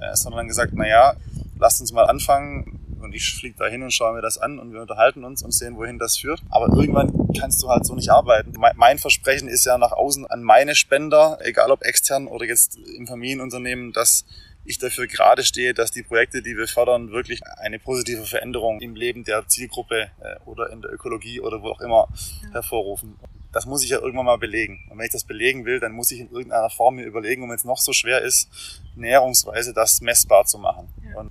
äh, 0.00 0.14
sondern 0.14 0.46
gesagt, 0.46 0.72
naja, 0.74 1.14
lasst 1.58 1.80
uns 1.80 1.92
mal 1.92 2.04
anfangen, 2.04 2.76
und 3.00 3.14
ich 3.14 3.34
fliege 3.34 3.56
da 3.58 3.66
hin 3.66 3.82
und 3.82 3.92
schaue 3.92 4.14
mir 4.14 4.22
das 4.22 4.38
an 4.38 4.58
und 4.58 4.72
wir 4.72 4.80
unterhalten 4.80 5.24
uns 5.24 5.42
und 5.42 5.52
sehen, 5.52 5.76
wohin 5.76 5.98
das 5.98 6.18
führt. 6.18 6.40
Aber 6.50 6.68
irgendwann 6.74 7.12
kannst 7.38 7.62
du 7.62 7.68
halt 7.68 7.84
so 7.84 7.94
nicht 7.94 8.10
arbeiten. 8.10 8.54
Mein 8.76 8.98
Versprechen 8.98 9.48
ist 9.48 9.64
ja 9.64 9.78
nach 9.78 9.92
außen 9.92 10.26
an 10.26 10.42
meine 10.42 10.74
Spender, 10.74 11.38
egal 11.42 11.70
ob 11.70 11.82
extern 11.82 12.26
oder 12.26 12.44
jetzt 12.44 12.76
im 12.76 13.06
Familienunternehmen, 13.06 13.92
dass 13.92 14.24
ich 14.64 14.78
dafür 14.78 15.06
gerade 15.06 15.42
stehe, 15.44 15.74
dass 15.74 15.90
die 15.90 16.02
Projekte, 16.02 16.42
die 16.42 16.56
wir 16.56 16.68
fördern, 16.68 17.10
wirklich 17.10 17.40
eine 17.58 17.78
positive 17.78 18.24
Veränderung 18.24 18.80
im 18.80 18.94
Leben 18.94 19.24
der 19.24 19.46
Zielgruppe 19.48 20.10
äh, 20.20 20.36
oder 20.44 20.70
in 20.70 20.82
der 20.82 20.92
Ökologie 20.92 21.40
oder 21.40 21.62
wo 21.62 21.70
auch 21.70 21.80
immer 21.80 22.08
hervorrufen. 22.52 23.16
Das 23.52 23.66
muss 23.66 23.82
ich 23.82 23.90
ja 23.90 23.98
irgendwann 23.98 24.26
mal 24.26 24.38
belegen. 24.38 24.86
Und 24.90 24.98
wenn 24.98 25.06
ich 25.06 25.12
das 25.12 25.24
belegen 25.24 25.64
will, 25.64 25.80
dann 25.80 25.92
muss 25.92 26.12
ich 26.12 26.20
in 26.20 26.30
irgendeiner 26.30 26.70
Form 26.70 26.96
mir 26.96 27.04
überlegen, 27.04 27.42
wenn 27.48 27.56
es 27.56 27.64
noch 27.64 27.78
so 27.78 27.92
schwer 27.92 28.20
ist, 28.22 28.48
näherungsweise 28.94 29.74
das 29.74 30.00
messbar 30.00 30.44
zu 30.44 30.58
machen. 30.58 30.88
Ja. 31.02 31.26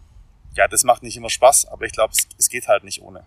Ja, 0.55 0.67
das 0.67 0.83
macht 0.83 1.03
nicht 1.03 1.17
immer 1.17 1.29
Spaß, 1.29 1.67
aber 1.67 1.85
ich 1.85 1.91
glaube, 1.91 2.13
es, 2.13 2.27
es 2.37 2.49
geht 2.49 2.67
halt 2.67 2.83
nicht 2.83 3.01
ohne. 3.01 3.25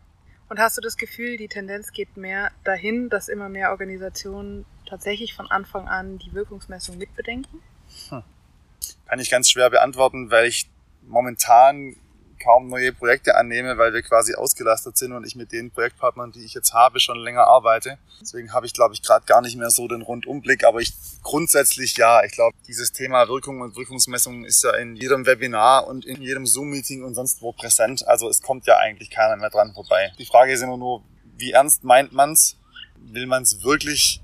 Und 0.48 0.58
hast 0.58 0.76
du 0.76 0.82
das 0.82 0.96
Gefühl, 0.96 1.38
die 1.38 1.48
Tendenz 1.48 1.92
geht 1.92 2.16
mehr 2.16 2.50
dahin, 2.64 3.08
dass 3.08 3.28
immer 3.28 3.48
mehr 3.48 3.70
Organisationen 3.70 4.66
tatsächlich 4.86 5.34
von 5.34 5.50
Anfang 5.50 5.88
an 5.88 6.18
die 6.18 6.34
Wirkungsmessung 6.34 6.98
mitbedenken? 6.98 7.62
Hm. 8.10 8.22
Kann 9.06 9.18
ich 9.18 9.30
ganz 9.30 9.50
schwer 9.50 9.70
beantworten, 9.70 10.30
weil 10.30 10.46
ich 10.46 10.68
momentan 11.02 11.96
kaum 12.42 12.68
neue 12.68 12.92
Projekte 12.92 13.36
annehme, 13.36 13.78
weil 13.78 13.92
wir 13.92 14.02
quasi 14.02 14.34
ausgelastet 14.34 14.96
sind 14.96 15.12
und 15.12 15.26
ich 15.26 15.36
mit 15.36 15.52
den 15.52 15.70
Projektpartnern, 15.70 16.32
die 16.32 16.44
ich 16.44 16.54
jetzt 16.54 16.72
habe, 16.72 17.00
schon 17.00 17.18
länger 17.18 17.46
arbeite. 17.46 17.98
Deswegen 18.20 18.52
habe 18.52 18.66
ich, 18.66 18.72
glaube 18.72 18.94
ich, 18.94 19.02
gerade 19.02 19.24
gar 19.26 19.40
nicht 19.40 19.56
mehr 19.56 19.70
so 19.70 19.88
den 19.88 20.02
Rundumblick. 20.02 20.64
Aber 20.64 20.80
ich 20.80 20.92
grundsätzlich 21.22 21.96
ja. 21.96 22.24
Ich 22.24 22.32
glaube, 22.32 22.56
dieses 22.66 22.92
Thema 22.92 23.28
Wirkung 23.28 23.60
und 23.60 23.76
Wirkungsmessung 23.76 24.44
ist 24.44 24.64
ja 24.64 24.74
in 24.76 24.96
jedem 24.96 25.26
Webinar 25.26 25.86
und 25.86 26.04
in 26.04 26.22
jedem 26.22 26.46
Zoom-Meeting 26.46 27.04
und 27.04 27.14
sonst 27.14 27.42
wo 27.42 27.52
präsent. 27.52 28.06
Also 28.06 28.28
es 28.28 28.42
kommt 28.42 28.66
ja 28.66 28.78
eigentlich 28.78 29.10
keiner 29.10 29.36
mehr 29.36 29.50
dran 29.50 29.72
vorbei. 29.74 30.12
Die 30.18 30.26
Frage 30.26 30.52
ist 30.52 30.62
immer 30.62 30.76
nur, 30.76 31.02
wie 31.36 31.52
ernst 31.52 31.84
meint 31.84 32.12
man's? 32.12 32.56
Will 32.96 33.26
man's 33.26 33.62
wirklich 33.64 34.21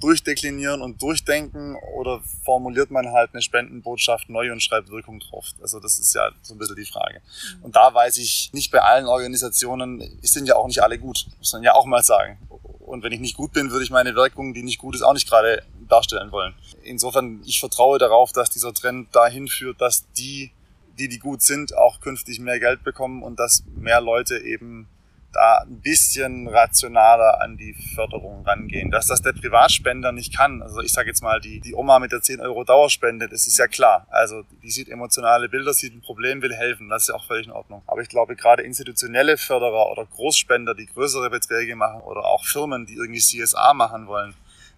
durchdeklinieren 0.00 0.82
und 0.82 1.02
durchdenken 1.02 1.76
oder 1.96 2.20
formuliert 2.44 2.90
man 2.90 3.12
halt 3.12 3.30
eine 3.32 3.42
Spendenbotschaft 3.42 4.28
neu 4.28 4.52
und 4.52 4.62
schreibt 4.62 4.90
Wirkung 4.90 5.20
drauf? 5.20 5.46
Also 5.60 5.80
das 5.80 5.98
ist 5.98 6.14
ja 6.14 6.30
so 6.42 6.54
ein 6.54 6.58
bisschen 6.58 6.76
die 6.76 6.86
Frage. 6.86 7.20
Mhm. 7.58 7.64
Und 7.64 7.76
da 7.76 7.92
weiß 7.92 8.16
ich 8.18 8.50
nicht 8.52 8.70
bei 8.70 8.80
allen 8.80 9.06
Organisationen, 9.06 10.18
sind 10.22 10.46
ja 10.46 10.56
auch 10.56 10.66
nicht 10.66 10.82
alle 10.82 10.98
gut, 10.98 11.26
muss 11.38 11.52
man 11.52 11.62
ja 11.62 11.74
auch 11.74 11.86
mal 11.86 12.02
sagen. 12.02 12.38
Und 12.80 13.02
wenn 13.02 13.12
ich 13.12 13.20
nicht 13.20 13.36
gut 13.36 13.52
bin, 13.52 13.70
würde 13.70 13.84
ich 13.84 13.90
meine 13.90 14.14
Wirkung, 14.14 14.54
die 14.54 14.62
nicht 14.62 14.78
gut 14.78 14.94
ist, 14.94 15.02
auch 15.02 15.12
nicht 15.12 15.28
gerade 15.28 15.62
darstellen 15.88 16.32
wollen. 16.32 16.54
Insofern, 16.82 17.42
ich 17.44 17.60
vertraue 17.60 17.98
darauf, 17.98 18.32
dass 18.32 18.50
dieser 18.50 18.72
Trend 18.72 19.14
dahin 19.14 19.48
führt, 19.48 19.80
dass 19.80 20.10
die, 20.12 20.52
die, 20.98 21.08
die 21.08 21.18
gut 21.18 21.42
sind, 21.42 21.76
auch 21.76 22.00
künftig 22.00 22.40
mehr 22.40 22.58
Geld 22.60 22.84
bekommen 22.84 23.22
und 23.22 23.38
dass 23.38 23.64
mehr 23.76 24.00
Leute 24.00 24.38
eben 24.38 24.88
da 25.32 25.58
ein 25.58 25.80
bisschen 25.80 26.48
rationaler 26.48 27.40
an 27.40 27.56
die 27.56 27.74
Förderung 27.94 28.44
rangehen. 28.44 28.90
Dass 28.90 29.06
das 29.06 29.20
der 29.22 29.32
Privatspender 29.32 30.12
nicht 30.12 30.36
kann, 30.36 30.62
also 30.62 30.80
ich 30.80 30.92
sage 30.92 31.08
jetzt 31.08 31.22
mal, 31.22 31.40
die, 31.40 31.60
die 31.60 31.74
Oma 31.74 31.98
mit 31.98 32.12
der 32.12 32.22
10 32.22 32.40
Euro 32.40 32.64
Dauerspende, 32.64 33.28
das 33.28 33.46
ist 33.46 33.58
ja 33.58 33.66
klar. 33.66 34.06
Also 34.10 34.42
die 34.62 34.70
sieht 34.70 34.88
emotionale 34.88 35.48
Bilder, 35.48 35.74
sieht 35.74 35.94
ein 35.94 36.00
Problem, 36.00 36.42
will 36.42 36.54
helfen, 36.54 36.88
das 36.88 37.02
ist 37.02 37.08
ja 37.08 37.14
auch 37.14 37.26
völlig 37.26 37.46
in 37.46 37.52
Ordnung. 37.52 37.82
Aber 37.86 38.00
ich 38.00 38.08
glaube, 38.08 38.36
gerade 38.36 38.62
institutionelle 38.62 39.36
Förderer 39.36 39.90
oder 39.90 40.06
Großspender, 40.06 40.74
die 40.74 40.86
größere 40.86 41.30
Beträge 41.30 41.76
machen 41.76 42.00
oder 42.00 42.24
auch 42.24 42.44
Firmen, 42.44 42.86
die 42.86 42.94
irgendwie 42.94 43.20
CSA 43.20 43.74
machen 43.74 44.06
wollen, 44.06 44.34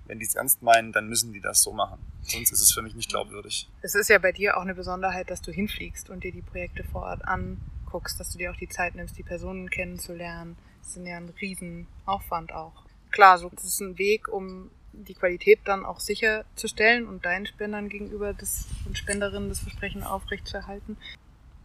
wenn 0.07 0.19
die 0.19 0.27
es 0.27 0.35
ernst 0.35 0.61
meinen, 0.63 0.91
dann 0.91 1.09
müssen 1.09 1.33
die 1.33 1.41
das 1.41 1.63
so 1.63 1.73
machen. 1.73 1.99
Sonst 2.23 2.51
ist 2.51 2.61
es 2.61 2.73
für 2.73 2.83
mich 2.83 2.95
nicht 2.95 3.11
glaubwürdig. 3.11 3.69
Es 3.83 3.95
ist 3.95 4.11
ja 4.11 4.19
bei 4.19 4.33
dir 4.33 4.57
auch 4.57 4.63
eine 4.63 4.75
Besonderheit, 4.75 5.31
dass 5.31 5.41
du 5.41 5.53
hinfliegst 5.53 6.11
und 6.11 6.25
dir 6.25 6.33
die 6.33 6.43
Projekte 6.43 6.83
vor 6.83 7.03
Ort 7.03 7.25
an 7.27 7.59
guckst, 7.91 8.19
dass 8.21 8.31
du 8.31 8.39
dir 8.39 8.51
auch 8.51 8.57
die 8.57 8.69
Zeit 8.69 8.95
nimmst, 8.95 9.19
die 9.19 9.23
Personen 9.23 9.71
kennenzulernen. 9.71 10.57
Das 10.83 10.97
ist 10.97 11.07
ja 11.07 11.17
ein 11.17 11.33
Riesenaufwand 11.41 12.53
auch. 12.53 12.85
Klar, 13.11 13.39
so 13.39 13.51
das 13.51 13.65
ist 13.65 13.81
ein 13.81 13.99
Weg, 13.99 14.29
um 14.29 14.71
die 14.93 15.15
Qualität 15.15 15.61
dann 15.65 15.85
auch 15.85 16.01
sicherzustellen 16.01 17.07
und 17.07 17.25
deinen 17.25 17.47
Spendern 17.47 17.89
gegenüber 17.89 18.33
des, 18.33 18.67
und 18.87 18.99
Spenderinnen 18.99 19.49
das 19.49 19.61
Versprechen 19.61 20.03
aufrechtzuerhalten. 20.03 20.97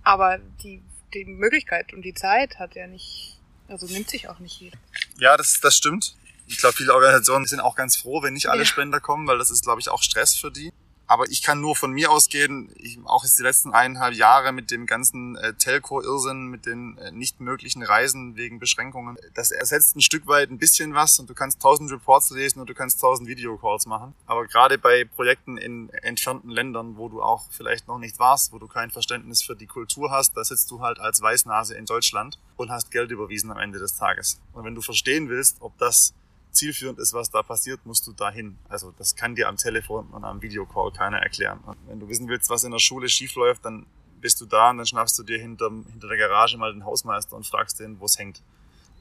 Aber 0.04 0.40
die, 0.64 0.82
die 1.14 1.26
Möglichkeit 1.26 1.94
und 1.94 2.04
die 2.04 2.14
Zeit 2.14 2.60
hat 2.60 2.76
ja 2.76 2.88
nicht, 2.88 3.40
also 3.68 3.88
nimmt 3.88 4.10
sich 4.10 4.30
auch 4.30 4.40
nicht 4.40 4.60
jeder. 4.60 4.78
Ja, 5.18 5.38
das, 5.38 5.60
das 5.62 5.76
stimmt. 5.76 6.16
Ich 6.48 6.58
glaube, 6.58 6.76
viele 6.76 6.94
Organisationen 6.94 7.46
sind 7.46 7.60
auch 7.60 7.76
ganz 7.76 7.96
froh, 7.96 8.22
wenn 8.22 8.34
nicht 8.34 8.48
alle 8.48 8.62
ja. 8.62 8.66
Spender 8.66 9.00
kommen, 9.00 9.28
weil 9.28 9.40
das 9.40 9.50
ist, 9.50 9.64
glaube 9.64 9.82
ich, 9.82 9.90
auch 9.90 10.04
Stress 10.04 10.36
für 10.36 10.52
die. 10.52 10.72
Aber 11.08 11.30
ich 11.30 11.44
kann 11.44 11.62
nur 11.62 11.76
von 11.76 11.92
mir 11.92 12.12
ausgehen, 12.12 12.72
ich, 12.76 12.98
auch 13.06 13.24
jetzt 13.24 13.38
die 13.38 13.44
letzten 13.44 13.72
eineinhalb 13.72 14.16
Jahre 14.16 14.52
mit 14.52 14.72
dem 14.72 14.86
ganzen 14.86 15.36
äh, 15.36 15.54
Telco-Irrsinn, 15.54 16.48
mit 16.48 16.66
den 16.66 16.98
äh, 16.98 17.12
nicht 17.12 17.40
möglichen 17.40 17.84
Reisen 17.84 18.36
wegen 18.36 18.60
Beschränkungen. 18.60 19.18
Das 19.34 19.52
ersetzt 19.52 19.96
ein 19.96 20.02
Stück 20.02 20.28
weit 20.28 20.50
ein 20.50 20.58
bisschen 20.58 20.94
was 20.96 21.20
und 21.20 21.30
du 21.30 21.34
kannst 21.34 21.62
tausend 21.62 21.92
Reports 21.92 22.32
lesen 22.32 22.60
und 22.60 22.70
du 22.70 22.74
kannst 22.74 23.00
tausend 23.00 23.28
Videocalls 23.28 23.86
machen. 23.86 24.16
Aber 24.26 24.48
gerade 24.48 24.78
bei 24.78 25.06
Projekten 25.06 25.58
in 25.58 25.90
entfernten 25.90 26.50
Ländern, 26.50 26.98
wo 26.98 27.10
du 27.10 27.22
auch 27.22 27.46
vielleicht 27.52 27.88
noch 27.88 28.00
nicht 28.00 28.20
warst, 28.20 28.52
wo 28.52 28.58
du 28.58 28.68
kein 28.68 28.90
Verständnis 28.90 29.44
für 29.44 29.56
die 29.56 29.68
Kultur 29.68 30.12
hast, 30.12 30.36
da 30.36 30.44
sitzt 30.44 30.72
du 30.72 30.82
halt 30.82 31.00
als 31.00 31.22
Weißnase 31.22 31.76
in 31.76 31.86
Deutschland 31.86 32.40
und 32.58 32.72
hast 32.72 32.92
Geld 32.92 33.12
überwiesen 33.12 33.52
am 33.52 33.60
Ende 33.60 33.80
des 33.80 33.96
Tages. 33.98 34.40
Und 34.54 34.64
wenn 34.64 34.76
du 34.76 34.82
verstehen 34.82 35.30
willst, 35.30 35.58
ob 35.60 35.78
das 35.78 36.14
zielführend 36.56 37.00
ist, 37.00 37.14
was 37.14 37.30
da 37.30 37.44
passiert, 37.44 37.86
musst 37.86 38.08
du 38.08 38.14
dahin. 38.14 38.58
Also 38.70 38.94
das 38.98 39.16
kann 39.16 39.36
dir 39.36 39.48
am 39.48 39.58
Telefon 39.58 40.08
und 40.12 40.24
am 40.24 40.42
Videocall 40.42 40.92
keiner 40.92 41.20
erklären. 41.20 41.60
Und 41.66 41.78
wenn 41.88 42.00
du 42.00 42.08
wissen 42.08 42.28
willst, 42.28 42.50
was 42.50 42.64
in 42.64 42.72
der 42.72 42.80
Schule 42.80 43.10
schiefläuft, 43.10 43.64
dann 43.66 43.86
bist 44.22 44.42
du 44.42 44.46
da 44.46 44.72
und 44.72 44.78
dann 44.78 44.88
schnappst 44.88 45.20
du 45.20 45.24
dir 45.24 45.38
hinter, 45.38 45.70
hinter 45.70 46.08
der 46.08 46.18
Garage 46.18 46.58
mal 46.58 46.74
den 46.74 46.86
Hausmeister 46.86 47.36
und 47.36 47.46
fragst 47.46 47.80
den, 47.80 48.00
wo 48.00 48.06
es 48.06 48.18
hängt. 48.18 48.42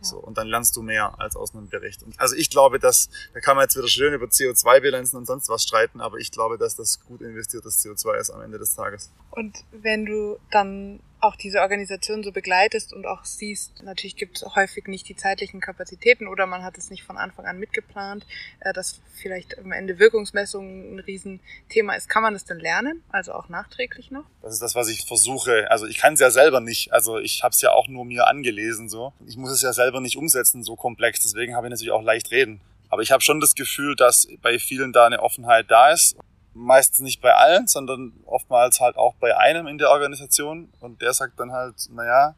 So, 0.05 0.19
und 0.19 0.37
dann 0.37 0.49
lernst 0.49 0.77
du 0.77 0.83
mehr 0.83 1.19
als 1.19 1.35
aus 1.35 1.55
einem 1.55 1.69
Bericht. 1.69 2.03
Und 2.03 2.21
also 2.21 2.37
ich 2.37 2.51
glaube, 2.51 2.79
dass, 2.79 3.09
da 3.33 3.41
kann 3.41 3.57
man 3.57 3.65
jetzt 3.65 3.77
wieder 3.77 3.89
schön 3.89 4.13
über 4.13 4.27
CO2-Bilanzen 4.27 5.17
und 5.17 5.27
sonst 5.27 5.49
was 5.49 5.63
streiten, 5.63 6.01
aber 6.01 6.19
ich 6.19 6.31
glaube, 6.31 6.59
dass 6.59 6.77
das 6.77 7.01
gut 7.05 7.23
investiertes 7.23 7.83
CO2 7.83 8.17
ist 8.17 8.31
am 8.31 8.43
Ende 8.43 8.59
des 8.59 8.75
Tages. 8.75 9.11
Und 9.31 9.65
wenn 9.73 10.05
du 10.05 10.39
dann 10.51 11.01
auch 11.25 11.37
diese 11.37 11.61
Organisation 11.61 12.23
so 12.23 12.33
begleitest 12.33 12.93
und 12.93 13.07
auch 13.07 13.25
siehst, 13.25 13.83
natürlich 13.83 14.17
gibt 14.17 14.37
es 14.37 14.55
häufig 14.55 14.87
nicht 14.87 15.09
die 15.09 15.17
zeitlichen 15.17 15.61
Kapazitäten 15.61 16.29
oder 16.29 16.47
man 16.47 16.63
hat 16.63 16.79
es 16.79 16.91
nicht 16.91 17.03
von 17.03 17.17
Anfang 17.17 17.47
an 17.47 17.59
mitgeplant, 17.59 18.27
äh, 18.61 18.73
dass 18.73 19.01
vielleicht 19.15 19.59
am 19.59 19.73
Ende 19.73 19.99
Wirkungsmessung 19.99 20.95
ein 20.95 20.99
Riesenthema 21.01 21.95
ist. 21.95 22.09
Kann 22.09 22.23
man 22.23 22.35
das 22.35 22.45
denn 22.45 22.61
lernen? 22.61 23.03
Also 23.11 23.33
auch 23.33 23.49
nachträglich 23.49 24.11
noch? 24.11 24.25
Das 24.43 24.53
ist 24.53 24.63
das, 24.63 24.75
was 24.75 24.89
ich 24.89 25.07
versuche. 25.07 25.71
Also 25.71 25.87
ich 25.87 25.99
kann 25.99 26.15
es 26.15 26.21
ja 26.21 26.31
selber 26.31 26.61
nicht. 26.61 26.93
Also 26.93 27.19
ich 27.19 27.43
habe 27.43 27.55
es 27.55 27.61
ja 27.63 27.73
auch 27.73 27.89
nur 27.89 28.05
mir 28.05 28.27
angelesen 28.27 28.89
so. 28.89 29.13
Ich 29.27 29.37
muss 29.37 29.51
es 29.51 29.63
ja 29.63 29.73
selber 29.73 30.01
nicht 30.01 30.17
umsetzen 30.17 30.63
so 30.63 30.77
komplex. 30.77 31.21
Deswegen 31.21 31.57
habe 31.57 31.67
ich 31.67 31.71
natürlich 31.71 31.93
auch 31.93 32.03
leicht 32.03 32.31
reden. 32.31 32.61
Aber 32.91 33.03
ich 33.03 33.11
habe 33.11 33.23
schon 33.23 33.41
das 33.41 33.55
Gefühl, 33.55 33.97
dass 33.97 34.29
bei 34.43 34.59
vielen 34.59 34.93
da 34.93 35.07
eine 35.07 35.23
Offenheit 35.23 35.71
da 35.71 35.91
ist 35.91 36.17
meistens 36.55 37.01
nicht 37.01 37.21
bei 37.21 37.35
allen, 37.35 37.67
sondern 37.67 38.13
oftmals 38.27 38.81
halt 38.81 38.97
auch 38.97 39.15
bei 39.17 39.37
einem 39.37 39.67
in 39.67 39.79
der 39.79 39.91
Organisation 39.91 40.73
und 40.81 41.03
der 41.03 41.13
sagt 41.13 41.39
dann 41.39 41.53
halt, 41.53 41.75
naja, 41.91 42.35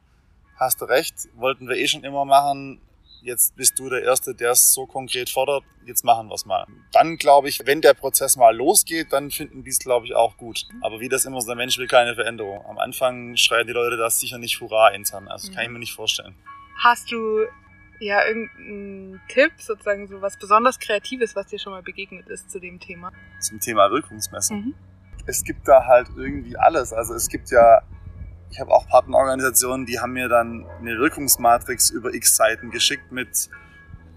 hast 0.56 0.80
du 0.80 0.87
recht, 0.87 1.14
wollten 1.35 1.68
wir 1.68 1.76
eh 1.76 1.87
schon 1.87 2.04
immer 2.04 2.25
machen, 2.25 2.80
jetzt 3.23 3.56
bist 3.56 3.78
du 3.78 3.90
der 3.90 4.02
Erste, 4.02 4.35
der 4.35 4.52
es 4.52 4.73
so 4.73 4.87
konkret 4.87 5.28
fordert, 5.28 5.64
jetzt 5.85 6.04
machen 6.04 6.28
wir 6.28 6.35
es 6.35 6.46
mal. 6.46 6.66
Dann 6.92 7.16
glaube 7.16 7.49
ich, 7.49 7.66
wenn 7.66 7.80
der 7.80 7.94
Prozess 7.94 8.37
mal 8.37 8.56
losgeht, 8.56 9.12
dann 9.12 9.30
finden 9.30 9.64
die 9.64 9.70
es, 9.70 9.78
glaube 9.78 10.06
ich, 10.06 10.14
auch 10.14 10.37
gut. 10.37 10.66
Aber 10.80 11.00
wie 11.00 11.08
das 11.08 11.25
immer 11.25 11.40
so, 11.40 11.49
der 11.49 11.56
Mensch 11.56 11.76
will 11.76 11.88
keine 11.88 12.14
Veränderung. 12.14 12.64
Am 12.66 12.78
Anfang 12.78 13.37
schreien 13.37 13.66
die 13.66 13.73
Leute 13.73 13.96
das 13.96 14.20
sicher 14.20 14.38
nicht 14.38 14.61
Hurra 14.61 14.90
intern, 14.90 15.28
also 15.28 15.50
mhm. 15.50 15.54
kann 15.54 15.64
ich 15.64 15.70
mir 15.70 15.78
nicht 15.78 15.94
vorstellen. 15.94 16.35
Hast 16.82 17.11
du 17.11 17.46
ja, 17.99 18.26
irgendein 18.26 19.21
Tipp, 19.29 19.53
sozusagen 19.59 20.07
so 20.09 20.21
was 20.21 20.37
besonders 20.37 20.79
Kreatives, 20.79 21.35
was 21.37 21.47
dir 21.47 21.59
schon 21.59 21.73
mal 21.73 21.83
begegnet 21.83 22.29
ist 22.29 22.50
zu 22.50 22.61
dem 22.61 22.81
Thema? 22.81 23.12
Zum 23.41 23.61
Thema 23.61 23.91
Wirkungsmessen. 23.91 24.57
Mhm. 24.57 24.75
Es 25.26 25.43
gibt 25.45 25.67
da 25.67 25.87
halt 25.87 26.09
irgendwie 26.17 26.57
alles. 26.57 26.93
Also 26.93 27.15
es 27.15 27.29
gibt 27.29 27.50
ja, 27.50 27.83
ich 28.50 28.61
habe 28.61 28.71
auch 28.71 28.87
Partnerorganisationen, 28.88 29.87
die 29.87 29.99
haben 29.99 30.12
mir 30.12 30.29
dann 30.29 30.67
eine 30.79 30.99
Wirkungsmatrix 30.99 31.91
über 31.91 32.15
x 32.15 32.37
Seiten 32.37 32.71
geschickt 32.71 33.11
mit 33.11 33.49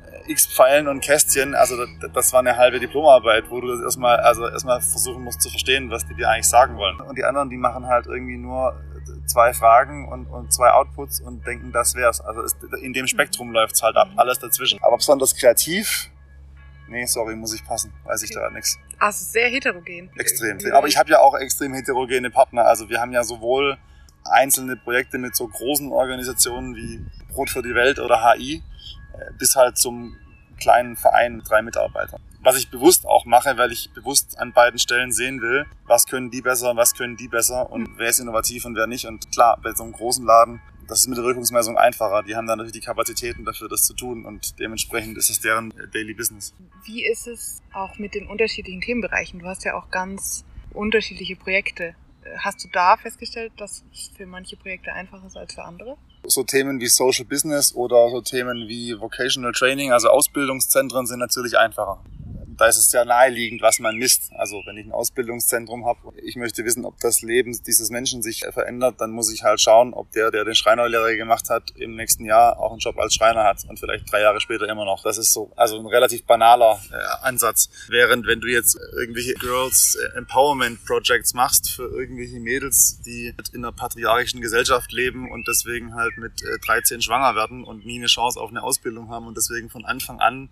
äh, 0.06 0.32
x 0.32 0.48
Pfeilen 0.48 0.88
und 0.88 1.02
Kästchen. 1.02 1.56
Also 1.56 1.76
das 2.14 2.32
war 2.34 2.42
eine 2.42 2.58
halbe 2.58 2.80
Diplomarbeit, 2.80 3.50
wo 3.50 3.60
du 3.60 3.68
das 3.70 3.82
erstmal, 3.82 4.18
also 4.18 4.48
erstmal 4.48 4.82
versuchen 4.82 5.24
musst 5.24 5.42
zu 5.42 5.50
verstehen, 5.50 5.90
was 5.90 6.06
die 6.06 6.14
dir 6.14 6.30
eigentlich 6.30 6.50
sagen 6.50 6.78
wollen. 6.78 7.00
Und 7.02 7.18
die 7.18 7.24
anderen, 7.24 7.50
die 7.50 7.58
machen 7.58 7.88
halt 7.88 8.06
irgendwie 8.06 8.38
nur 8.38 8.80
zwei 9.30 9.54
Fragen 9.54 10.08
und, 10.08 10.26
und 10.28 10.54
zwei 10.54 10.72
Outputs 10.72 11.22
und 11.22 11.46
denken, 11.46 11.72
das 11.72 11.96
wär's. 11.96 12.22
Also 12.22 12.42
ist, 12.42 12.58
in 12.82 12.94
dem 12.94 13.08
Spektrum 13.08 13.52
läuft's 13.52 13.82
halt 13.82 13.96
ab, 13.96 14.10
alles 14.18 14.40
dazwischen. 14.40 14.82
Aber 14.84 14.98
besonders 14.98 15.36
kreativ, 15.36 16.10
nee, 16.88 17.06
sorry, 17.06 17.36
muss 17.36 17.54
ich 17.54 17.64
passen, 17.66 17.94
weiß 18.06 18.24
ich 18.24 18.32
da 18.32 18.50
nichts. 18.50 18.78
Also 18.98 19.26
sehr 19.26 19.50
heterogen. 19.50 20.10
Extrem. 20.18 20.60
Aber 20.74 20.88
ich 20.88 20.98
habe 20.98 21.10
ja 21.10 21.20
auch 21.20 21.36
extrem 21.38 21.74
heterogene 21.74 22.30
Partner. 22.30 22.66
Also 22.66 22.90
wir 22.90 23.00
haben 23.00 23.12
ja 23.12 23.24
sowohl 23.24 23.78
einzelne 24.26 24.76
Projekte 24.76 25.18
mit 25.18 25.36
so 25.36 25.48
großen 25.48 25.92
Organisationen 25.92 26.76
wie 26.76 27.06
Brot 27.32 27.50
für 27.50 27.62
die 27.62 27.74
Welt 27.74 28.00
oder 28.00 28.22
HI, 28.24 28.62
äh, 29.14 29.32
bis 29.38 29.56
halt 29.56 29.78
zum 29.78 30.18
kleinen 30.60 30.98
Verein 30.98 31.38
mit 31.38 31.50
drei 31.50 31.62
Mitarbeitern 31.62 32.22
was 32.41 32.58
ich 32.58 32.69
bewusst 32.69 33.05
auch 33.05 33.25
mache, 33.25 33.58
weil 33.58 33.72
ich 33.72 33.91
bewusst 33.93 34.38
an 34.39 34.53
beiden 34.53 34.79
Stellen 34.79 35.12
sehen 35.12 35.41
will, 35.41 35.65
was 35.86 36.05
können 36.05 36.31
die 36.31 36.41
besser, 36.41 36.75
was 36.75 36.93
können 36.93 37.17
die 37.17 37.28
besser 37.28 37.69
und 37.69 37.97
wer 37.97 38.10
ist 38.10 38.19
innovativ 38.19 38.65
und 38.65 38.75
wer 38.75 38.88
nicht. 38.88 39.06
Und 39.06 39.32
klar, 39.32 39.60
bei 39.62 39.73
so 39.73 39.84
einem 39.84 39.93
großen 39.93 40.25
Laden, 40.25 40.62
das 40.88 41.02
ist 41.02 41.08
mit 41.08 41.17
der 41.17 41.25
Wirkungsmessung 41.25 41.78
einfacher. 41.78 42.23
Die 42.23 42.36
haben 42.36 42.47
dann 42.47 42.58
natürlich 42.58 42.82
die 42.82 42.86
Kapazitäten 42.86 43.45
dafür, 43.45 43.67
das 43.69 43.84
zu 43.84 43.93
tun 43.93 44.25
und 44.25 44.60
dementsprechend 44.60 45.17
ist 45.17 45.30
es 45.30 45.39
deren 45.41 45.73
Daily 45.93 46.13
Business. 46.13 46.54
Wie 46.86 47.06
ist 47.06 47.28
es 47.28 47.62
auch 47.73 47.97
mit 47.97 48.15
den 48.15 48.28
unterschiedlichen 48.28 48.82
Themenbereichen? 48.82 49.39
Du 49.39 49.45
hast 49.45 49.65
ja 49.65 49.75
auch 49.75 49.91
ganz 49.91 50.45
unterschiedliche 50.73 51.36
Projekte. 51.36 51.93
Hast 52.38 52.63
du 52.63 52.69
da 52.71 52.95
festgestellt, 52.97 53.54
dass 53.58 53.84
es 53.91 54.12
für 54.15 54.25
manche 54.25 54.56
Projekte 54.56 54.93
einfacher 54.93 55.25
ist 55.28 55.38
als 55.38 55.54
für 55.54 55.63
andere? 55.63 55.97
So 56.25 56.43
Themen 56.43 56.80
wie 56.80 56.88
Social 56.88 57.25
Business 57.25 57.73
oder 57.73 58.10
so 58.10 58.21
Themen 58.21 58.67
wie 58.67 58.99
Vocational 58.99 59.52
Training, 59.52 59.91
also 59.91 60.10
Ausbildungszentren 60.10 61.08
sind 61.08 61.19
natürlich 61.19 61.58
einfacher 61.58 61.99
da 62.60 62.67
ist 62.67 62.78
es 62.78 62.89
sehr 62.89 63.06
naheliegend, 63.06 63.62
was 63.62 63.80
man 63.80 63.95
misst. 63.95 64.32
Also 64.34 64.62
wenn 64.65 64.76
ich 64.78 64.86
ein 64.86 64.91
Ausbildungszentrum 64.91 65.86
habe, 65.86 66.00
ich 66.22 66.36
möchte 66.36 66.65
wissen, 66.65 66.84
ob 66.84 67.00
das 67.00 67.22
Leben 67.22 67.58
dieses 67.65 67.89
Menschen 67.89 68.22
sich 68.22 68.45
verändert, 68.52 68.95
dann 69.00 69.12
muss 69.12 69.32
ich 69.32 69.43
halt 69.43 69.62
schauen, 69.62 69.93
ob 69.93 70.12
der, 70.12 70.30
der 70.30 70.43
den 70.43 70.56
Schreinerlehrer 70.56 71.15
gemacht 71.15 71.50
hat, 71.50 71.72
im 71.76 71.95
nächsten 71.95 72.26
Jahr 72.26 72.60
auch 72.60 72.72
einen 72.72 72.80
Job 72.80 72.98
als 73.00 73.13
Schreiner 73.13 73.45
hat 73.45 73.63
und 73.69 73.80
vielleicht 73.80 74.12
drei 74.12 74.22
Jahre 74.22 74.41
später 74.41 74.67
immer 74.67 74.84
noch. 74.84 75.04
Das 75.04 75.17
ist 75.17 75.32
so, 75.32 75.54
also 75.56 75.80
ein 75.80 75.86
relativ 75.86 76.26
banaler 76.26 76.82
äh, 76.91 77.26
Ansatz. 77.26 77.69
Während 77.88 78.28
wenn 78.28 78.41
du 78.41 78.48
jetzt 78.48 78.78
irgendwelche 78.98 79.36
Girls 79.36 79.98
Empowerment 80.15 80.84
Projects 80.86 81.34
machst 81.34 81.72
für 81.72 81.89
irgendwelche 81.89 82.41
Mädels, 82.41 83.00
die 83.06 83.34
in 83.54 83.63
einer 83.63 83.72
patriarchischen 83.72 84.41
Gesellschaft 84.41 84.91
leben 84.91 85.32
und 85.32 85.48
deswegen 85.48 85.95
halt 85.95 86.17
mit 86.17 86.41
äh, 86.43 86.60
13 86.65 87.02
schwanger 87.02 87.36
werden 87.36 87.63
und 87.63 87.86
nie 87.86 88.00
eine 88.00 88.08
Chance 88.08 88.38
auf 88.38 88.50
eine 88.50 88.63
Ausbildung 88.63 89.10
haben 89.10 89.28
und 89.28 89.38
deswegen 89.38 89.69
von 89.69 89.86
Anfang 89.86 90.19
an 90.19 90.50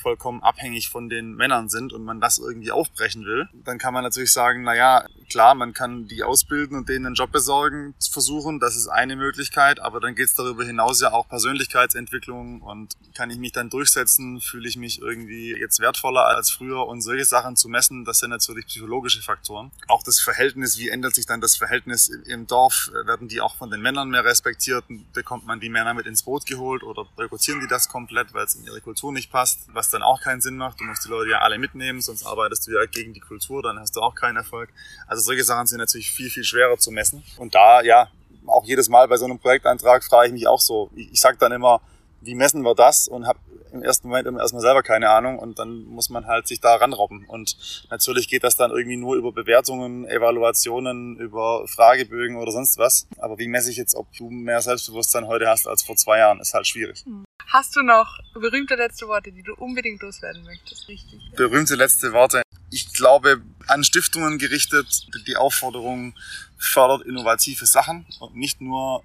vollkommen 0.00 0.42
abhängig 0.42 0.88
von 0.88 1.08
den 1.08 1.34
Männern 1.34 1.68
sind 1.68 1.92
und 1.92 2.04
man 2.04 2.20
das 2.20 2.38
irgendwie 2.38 2.72
aufbrechen 2.72 3.24
will, 3.24 3.48
dann 3.64 3.78
kann 3.78 3.94
man 3.94 4.02
natürlich 4.02 4.32
sagen, 4.32 4.62
na 4.64 4.74
ja, 4.74 5.04
klar, 5.28 5.54
man 5.54 5.72
kann 5.72 6.06
die 6.08 6.22
ausbilden 6.22 6.76
und 6.76 6.88
denen 6.88 7.06
einen 7.06 7.14
Job 7.14 7.32
besorgen, 7.32 7.94
versuchen, 8.10 8.58
das 8.60 8.76
ist 8.76 8.88
eine 8.88 9.16
Möglichkeit, 9.16 9.80
aber 9.80 10.00
dann 10.00 10.14
geht 10.14 10.26
es 10.26 10.34
darüber 10.34 10.64
hinaus 10.64 11.00
ja 11.00 11.12
auch 11.12 11.28
Persönlichkeitsentwicklung 11.28 12.62
und 12.62 12.94
kann 13.14 13.30
ich 13.30 13.38
mich 13.38 13.52
dann 13.52 13.70
durchsetzen, 13.70 14.40
fühle 14.40 14.68
ich 14.68 14.76
mich 14.76 15.00
irgendwie 15.00 15.56
jetzt 15.56 15.80
wertvoller 15.80 16.24
als 16.26 16.50
früher 16.50 16.86
und 16.86 17.00
solche 17.00 17.24
Sachen 17.24 17.56
zu 17.56 17.68
messen, 17.68 18.04
das 18.04 18.18
sind 18.18 18.30
natürlich 18.30 18.66
psychologische 18.66 19.22
Faktoren. 19.22 19.70
Auch 19.86 20.02
das 20.02 20.20
Verhältnis, 20.20 20.78
wie 20.78 20.88
ändert 20.88 21.14
sich 21.14 21.26
dann 21.26 21.40
das 21.40 21.56
Verhältnis 21.56 22.08
im 22.08 22.46
Dorf, 22.46 22.90
werden 23.04 23.28
die 23.28 23.40
auch 23.40 23.56
von 23.56 23.70
den 23.70 23.80
Männern 23.80 24.10
mehr 24.10 24.24
respektiert, 24.24 24.84
bekommt 25.12 25.46
man 25.46 25.60
die 25.60 25.68
Männer 25.68 25.94
mit 25.94 26.06
ins 26.06 26.22
Boot 26.22 26.46
geholt 26.46 26.82
oder 26.82 27.04
boykottieren 27.16 27.60
die 27.60 27.68
das 27.68 27.88
komplett, 27.88 28.32
weil 28.34 28.44
es 28.44 28.54
in 28.54 28.64
ihre 28.64 28.80
Kultur 28.80 29.12
nicht 29.12 29.30
passt, 29.30 29.68
was 29.72 29.89
dann 29.90 30.02
auch 30.02 30.20
keinen 30.20 30.40
Sinn 30.40 30.56
macht. 30.56 30.80
Du 30.80 30.84
musst 30.84 31.04
die 31.04 31.08
Leute 31.08 31.30
ja 31.30 31.38
alle 31.38 31.58
mitnehmen, 31.58 32.00
sonst 32.00 32.24
arbeitest 32.24 32.66
du 32.66 32.72
ja 32.72 32.86
gegen 32.86 33.12
die 33.12 33.20
Kultur, 33.20 33.62
dann 33.62 33.78
hast 33.78 33.96
du 33.96 34.00
auch 34.00 34.14
keinen 34.14 34.36
Erfolg. 34.36 34.70
Also 35.06 35.22
solche 35.22 35.44
Sachen 35.44 35.66
sind 35.66 35.78
natürlich 35.78 36.10
viel, 36.10 36.30
viel 36.30 36.44
schwerer 36.44 36.78
zu 36.78 36.90
messen. 36.90 37.22
Und 37.36 37.54
da, 37.54 37.82
ja, 37.82 38.08
auch 38.46 38.64
jedes 38.64 38.88
Mal 38.88 39.06
bei 39.08 39.16
so 39.16 39.24
einem 39.24 39.38
Projektantrag 39.38 40.04
frage 40.04 40.28
ich 40.28 40.32
mich 40.32 40.46
auch 40.46 40.60
so, 40.60 40.90
ich, 40.94 41.12
ich 41.12 41.20
sage 41.20 41.36
dann 41.38 41.52
immer, 41.52 41.80
wie 42.20 42.34
messen 42.34 42.62
wir 42.62 42.74
das? 42.74 43.08
Und 43.08 43.26
habe 43.26 43.38
im 43.72 43.82
ersten 43.82 44.08
Moment 44.08 44.26
immer 44.26 44.40
erstmal 44.40 44.62
selber 44.62 44.82
keine 44.82 45.10
Ahnung 45.10 45.38
und 45.38 45.58
dann 45.58 45.84
muss 45.84 46.08
man 46.08 46.26
halt 46.26 46.48
sich 46.48 46.60
da 46.60 46.74
ranrobben. 46.74 47.24
Und 47.26 47.56
natürlich 47.90 48.28
geht 48.28 48.44
das 48.44 48.56
dann 48.56 48.70
irgendwie 48.70 48.96
nur 48.96 49.16
über 49.16 49.32
Bewertungen, 49.32 50.06
Evaluationen, 50.08 51.16
über 51.16 51.66
Fragebögen 51.68 52.36
oder 52.36 52.52
sonst 52.52 52.78
was. 52.78 53.06
Aber 53.18 53.38
wie 53.38 53.48
messe 53.48 53.70
ich 53.70 53.76
jetzt, 53.76 53.94
ob 53.94 54.12
du 54.16 54.30
mehr 54.30 54.60
Selbstbewusstsein 54.60 55.26
heute 55.26 55.48
hast 55.48 55.68
als 55.68 55.82
vor 55.82 55.96
zwei 55.96 56.18
Jahren, 56.18 56.40
ist 56.40 56.54
halt 56.54 56.66
schwierig. 56.66 57.04
Hm. 57.04 57.24
Hast 57.52 57.74
du 57.74 57.82
noch 57.82 58.18
berühmte 58.34 58.76
letzte 58.76 59.08
Worte, 59.08 59.32
die 59.32 59.42
du 59.42 59.54
unbedingt 59.54 60.00
loswerden 60.02 60.44
möchtest? 60.44 60.88
Richtig. 60.88 61.20
Berühmte 61.36 61.74
letzte 61.74 62.12
Worte. 62.12 62.42
Ich 62.70 62.92
glaube, 62.92 63.42
an 63.66 63.82
Stiftungen 63.82 64.38
gerichtet, 64.38 65.08
die 65.26 65.36
Aufforderung 65.36 66.14
fördert 66.58 67.02
innovative 67.06 67.66
Sachen 67.66 68.06
und 68.20 68.36
nicht 68.36 68.60
nur 68.60 69.02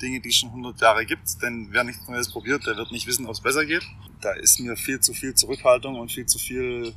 Dinge, 0.00 0.20
die 0.20 0.28
es 0.28 0.36
schon 0.36 0.50
100 0.50 0.80
Jahre 0.80 1.06
gibt. 1.06 1.42
Denn 1.42 1.68
wer 1.70 1.84
nichts 1.84 2.06
Neues 2.08 2.30
probiert, 2.30 2.66
der 2.66 2.76
wird 2.76 2.92
nicht 2.92 3.06
wissen, 3.06 3.26
ob 3.26 3.32
es 3.32 3.40
besser 3.40 3.64
geht. 3.64 3.82
Da 4.20 4.32
ist 4.32 4.60
mir 4.60 4.76
viel 4.76 5.00
zu 5.00 5.12
viel 5.12 5.34
Zurückhaltung 5.34 5.98
und 5.98 6.12
viel 6.12 6.26
zu 6.26 6.38
viel 6.38 6.94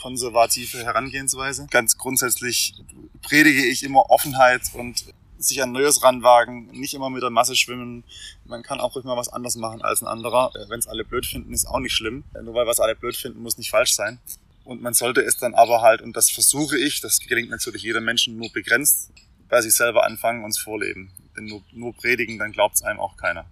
konservative 0.00 0.84
Herangehensweise. 0.84 1.66
Ganz 1.70 1.96
grundsätzlich 1.96 2.74
predige 3.22 3.64
ich 3.64 3.82
immer 3.82 4.10
Offenheit 4.10 4.62
und 4.74 5.04
sich 5.38 5.62
an 5.62 5.72
Neues 5.72 6.02
ranwagen, 6.02 6.66
nicht 6.72 6.94
immer 6.94 7.10
mit 7.10 7.22
der 7.22 7.30
Masse 7.30 7.56
schwimmen. 7.56 8.04
Man 8.44 8.62
kann 8.62 8.80
auch 8.80 8.94
ruhig 8.94 9.04
mal 9.04 9.16
was 9.16 9.28
anders 9.28 9.56
machen 9.56 9.82
als 9.82 10.02
ein 10.02 10.06
anderer. 10.06 10.52
Wenn 10.68 10.78
es 10.78 10.86
alle 10.86 11.04
blöd 11.04 11.26
finden, 11.26 11.52
ist 11.52 11.66
auch 11.66 11.80
nicht 11.80 11.94
schlimm. 11.94 12.24
Nur 12.42 12.54
weil 12.54 12.66
was 12.66 12.80
alle 12.80 12.94
blöd 12.94 13.16
finden, 13.16 13.42
muss 13.42 13.58
nicht 13.58 13.70
falsch 13.70 13.94
sein. 13.94 14.20
Und 14.64 14.80
man 14.80 14.94
sollte 14.94 15.20
es 15.20 15.36
dann 15.36 15.54
aber 15.54 15.82
halt, 15.82 16.00
und 16.00 16.16
das 16.16 16.30
versuche 16.30 16.78
ich, 16.78 17.00
das 17.00 17.18
gelingt 17.20 17.50
natürlich 17.50 17.82
jeder 17.82 18.00
Menschen 18.00 18.36
nur 18.36 18.50
begrenzt, 18.50 19.10
bei 19.48 19.60
sich 19.60 19.74
selber 19.74 20.04
anfangen 20.04 20.42
und 20.42 20.50
es 20.50 20.58
vorleben. 20.58 21.10
Denn 21.36 21.46
nur, 21.46 21.62
nur 21.72 21.94
predigen, 21.94 22.38
dann 22.38 22.52
glaubt 22.52 22.76
es 22.76 22.82
einem 22.82 23.00
auch 23.00 23.16
keiner. 23.16 23.46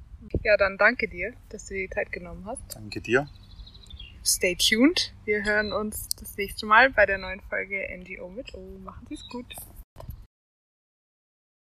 Ja, 0.44 0.56
dann 0.56 0.78
danke 0.78 1.08
dir, 1.08 1.32
dass 1.48 1.66
du 1.66 1.74
die 1.74 1.90
Zeit 1.90 2.12
genommen 2.12 2.44
hast. 2.46 2.62
Danke 2.74 3.00
dir. 3.00 3.28
Stay 4.24 4.54
tuned. 4.54 5.12
Wir 5.24 5.44
hören 5.44 5.72
uns 5.72 6.08
das 6.10 6.36
nächste 6.36 6.64
Mal 6.64 6.90
bei 6.90 7.06
der 7.06 7.18
neuen 7.18 7.40
Folge 7.40 7.88
NGO 7.98 8.28
mit. 8.28 8.54
Oh, 8.54 8.78
machen 8.84 9.04
Sie 9.08 9.14
es 9.14 9.28
gut. 9.28 9.46